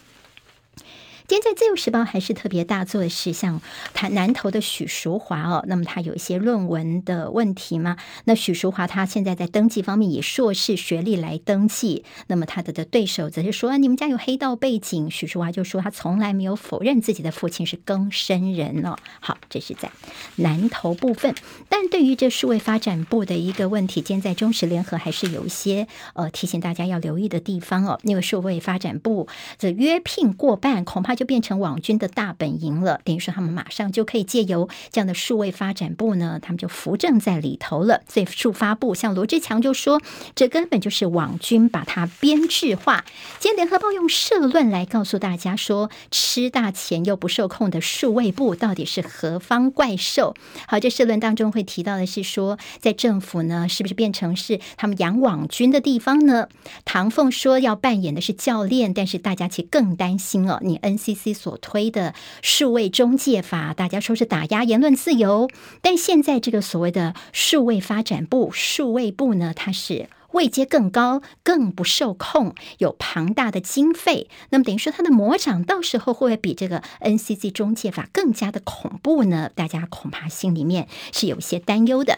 [1.27, 3.61] 今天在《自由时报》还是特别大做的是像
[3.93, 7.97] 谈南投的许淑华哦，那么他有一些论文的问题吗？
[8.23, 18.95] 那许淑华他现在在登记方面以硕士学历来登记，那么他的的对手则是说你们家有黑道背景，许淑华就说他从来没有否认自己的父亲是更生人哦。
[19.19, 19.91] 好，这是在
[20.37, 21.35] 南投部分，
[21.67, 31.16] 但对于这数位发展部的一个问题，今天在中时联合还是有一些呃提醒大家要留意的地方哦，因为数位发展部这约聘过半，恐怕。
[31.17, 38.03] 就变成网军的大本营了，等于说他们马上就可以借由这样的数位发展部呢，他们就扶正在里头了。
[38.07, 39.99] 所以数发部像罗志强就说，
[40.35, 43.03] 这根本就是网军把它编制化。
[43.39, 50.35] 今天联合报用社论来告诉大家说，吃大钱又不受控的数位部到底是何方怪兽？
[50.67, 56.47] 好，这社论当中会提到的是说，在政府呢，是不是变成是他们养网军的地方呢？
[56.85, 60.97] 唐凤说要扮演的是教练，但是大家其实更担心哦，你 N。
[61.15, 65.49] CC 所推的数位中介法，大家说是打压言论自由，
[65.81, 74.29] 但现在这个所谓的数位发展部、数位部呢，它是位阶更高，更不受控，有庞大的经费。
[74.49, 79.49] 那么等于说，它的魔掌到时候会不会比这个 NCC 中介法更加的恐怖呢？
[79.55, 82.13] 大家恐怕心里面是有些担忧的。《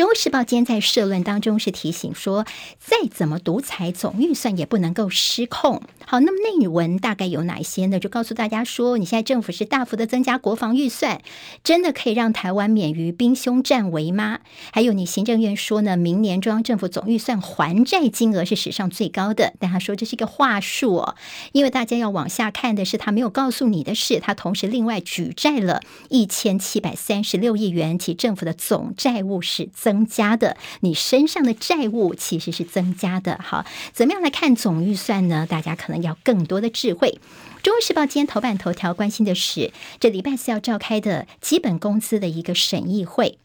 [0.00, 2.46] 中时报》今天在社论当中是提醒说，
[2.78, 5.82] 再怎么独裁，总预算也不能够失控。
[6.06, 8.00] 好，那么内文大概有哪一些呢？
[8.00, 11.20] 就告诉大家说，你现在政府是大幅的增加国防预算，
[11.62, 14.38] 真的可以让台湾免于兵凶战危吗？
[14.72, 21.14] 还有，你行政院说呢，明年中央政府总预算还债金额是史上最高的，但他说这是一个话术哦，
[21.52, 29.89] 因为大家要往下看的是他没有告诉你的是，他同时另外举债了一千七百三十六亿元，其政府的总债务是增。
[29.90, 33.40] 增加的，你身上的债务其实是增加的。
[33.42, 35.48] 好，怎么样来看总预算呢？
[35.50, 37.18] 大家可能要更多的智慧。
[37.60, 43.38] 《中国时报》今天头版头条关心的是，这礼拜四要召开的基本工资的一个审议会。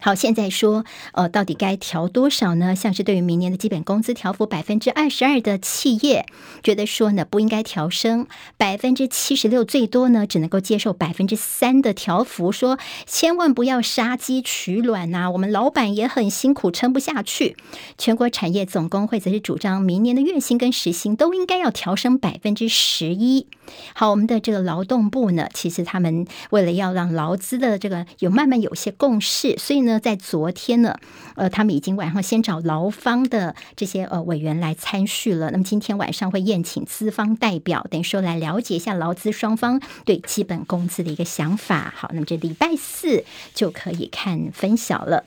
[0.00, 2.74] 好，现在说，呃，到底该调多少呢？
[2.74, 6.26] 像是对于明年的基本工资调幅百分之二十二的企业，
[6.62, 8.26] 觉得说呢不应该调升
[8.58, 12.52] 百分之七十六，最多呢只能够接受百分之三的调幅。
[12.52, 17.56] 说千万不要杀鸡取卵呐、我们老板也很辛苦，撑不下去。
[17.96, 23.46] 全国产业总工会则是主张明年的月薪跟时薪都应该要调升百分之十一。
[23.94, 29.94] 好，我们的这个劳动部呢，其实他们为了要让劳资的这个有慢慢有些共识，所以那。
[30.04, 30.98] 在昨天呢，
[31.34, 35.50] 呃，他们已经晚上先找劳方的这些呃委员来参叙了。
[35.50, 41.94] 那么今天晚上会宴请资方代表，等于说来了解一下劳资双方对基本工资的一个想法。
[41.96, 43.24] 好，那么这礼拜四
[43.54, 45.24] 就可以看分晓了。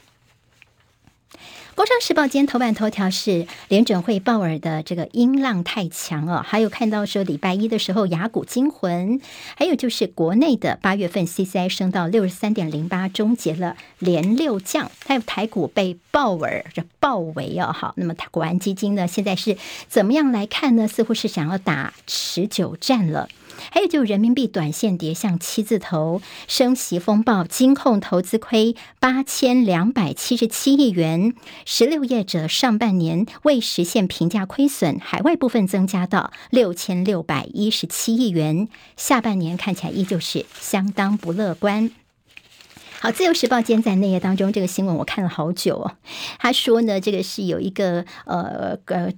[1.77, 9.21] 工商时报今天头版头条是联准会鲍尔的这个音浪太强哦，还有看到说礼拜一的时候雅股惊魂，
[9.55, 19.55] 还有就是国内的八月份 CCI 升到六十三点零八，终结了连六降，还有台股被鲍尔这包围哦，好，那么国安基金呢现在是
[19.87, 20.87] 怎么样来看呢？
[20.87, 23.29] 似乎是想要打持久战了。
[23.71, 31.33] 还有就人民币短线跌向七字头，升息风暴，金控投资亏八千两百七十七亿元，
[31.65, 41.91] 十六业者上半年未实现平价亏损，海外部分增加到六千六百一十七亿元，下半年看起来依旧是相当不乐观。
[42.99, 45.97] 好，自由时报今天在内页当中这个新闻我看了好久哦，
[46.39, 49.11] 他说呢，这个是有一个呃呃。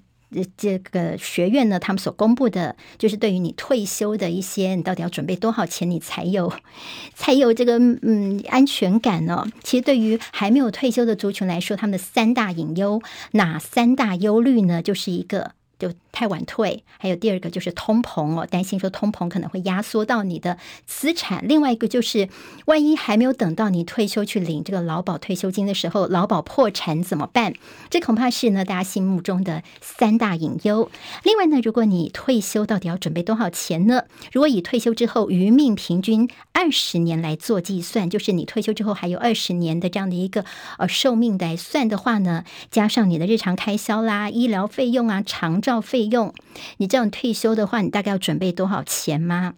[0.56, 6.52] 这个学院呢，他们所公布的，就是对于你退休的一些，你到底要准备多少钱，你才有
[7.16, 9.46] 才有这个嗯安全感呢？
[9.64, 13.02] 其实对于还没有退休的族群来说，他们的三大隐忧，
[13.32, 14.82] 哪三大忧虑呢？
[14.82, 15.52] 就是一个。
[15.80, 21.48] 就太晚退，还有第二个就是通膨哦，担心说通膨可能会压缩到你的资产。
[21.48, 22.30] 另外一个就是，
[22.66, 27.54] 万一还没有等到你退休去领这个劳保退休金的时候，劳保破产怎么办？
[27.90, 30.90] 这恐怕是呢大家心目中的三大隐忧。
[31.24, 34.04] 另外呢，如果你退休到底要准备多少钱呢？
[34.32, 40.44] 如果以退休之后余命平均二十年来做计算，就是你退休之后还有二十年的这样的一个
[40.78, 46.34] 呃寿命来算的话呢，加上你的日常开销啦、医疗费用啊、长照费用，
[46.78, 49.56] 你这样退休的话，你大概要准备多少钱吗？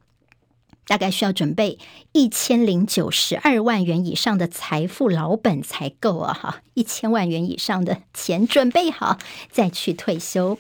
[0.87, 1.77] 大概需要准备
[2.11, 6.33] 一千零九十二万元以上的财富老本才够啊！
[6.33, 9.17] 哈，一千万元以上的钱准备好
[9.49, 10.57] 再去退休。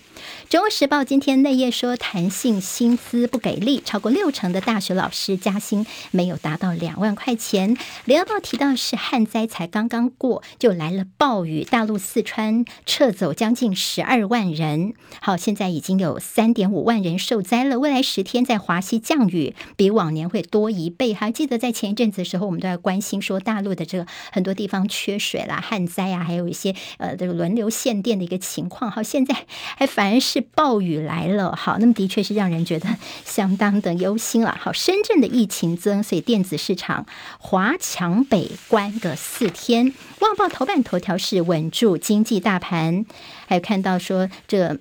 [0.49, 7.75] 中国时报今天内页说，弹性薪资不给力，超过六成的大学老师加薪没有达到两万块钱。
[8.05, 14.93] 联合报提到是旱灾才刚刚过，就来了暴雨，大陆四川撤走将近十二万人。
[15.21, 17.79] 好，现在已经有三点五万人受灾了。
[17.79, 20.21] 未来十天在华西降雨，比往年。
[20.31, 28.89] 会多一倍，还记得在前一阵子的时候，我们都在关心说大陆的这个很多地方缺水啦、旱灾啊，还有一些呃这个轮流限电的一个情况。
[28.89, 29.35] 好，现在
[29.75, 31.53] 还反而是暴雨来了。
[31.53, 32.87] 好，那么的确是让人觉得
[33.25, 34.57] 相当的忧心了。
[34.57, 37.05] 好，深圳的疫情增，所以电子市场
[37.37, 39.93] 华强北关个四天。
[40.19, 43.05] 旺报头版头条是稳住经济大盘，
[43.47, 44.77] 还有看到说这。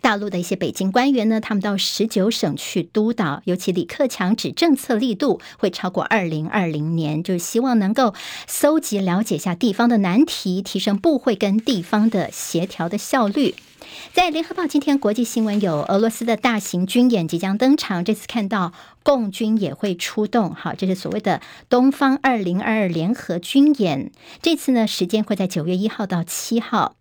[0.00, 8.14] 大陆的一些北京官员呢，他们到十九省去督导，尤其李克强指政策力度会超过二零二零年，就是希望能够
[8.46, 13.54] 搜集了解一下地方的难题，提升部会跟地方的协调的效率。
[14.12, 18.72] 在联合报今天国际新闻有俄罗斯的大型军演即将登场，这次看到
[19.02, 24.10] 共军也会出动，好，这是所谓的东方二零二二联合军演，
[24.42, 26.96] 这次呢时间会在九月一号到七号。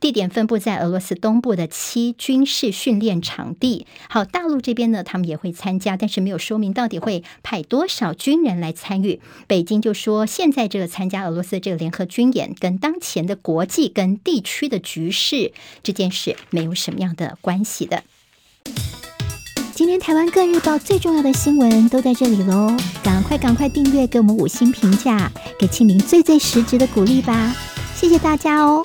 [0.00, 3.86] 地点分布在俄罗斯东部的七军事训练场地。
[4.08, 9.20] 好，大陆这边呢，他们也会参加，但是没有说明到底会派多少军人来参与。
[9.46, 18.02] 北京就说，现在这个参加俄罗斯这个联合军演，跟当前的国际跟地区的局势这件事没有什么样的关系的。
[19.74, 27.54] 今天台湾各日报最重要的新闻都在这里喽，赶快赶快订阅，给我们五星评价，给庆明最最实质的鼓励吧，
[27.94, 28.84] 谢谢大家哦。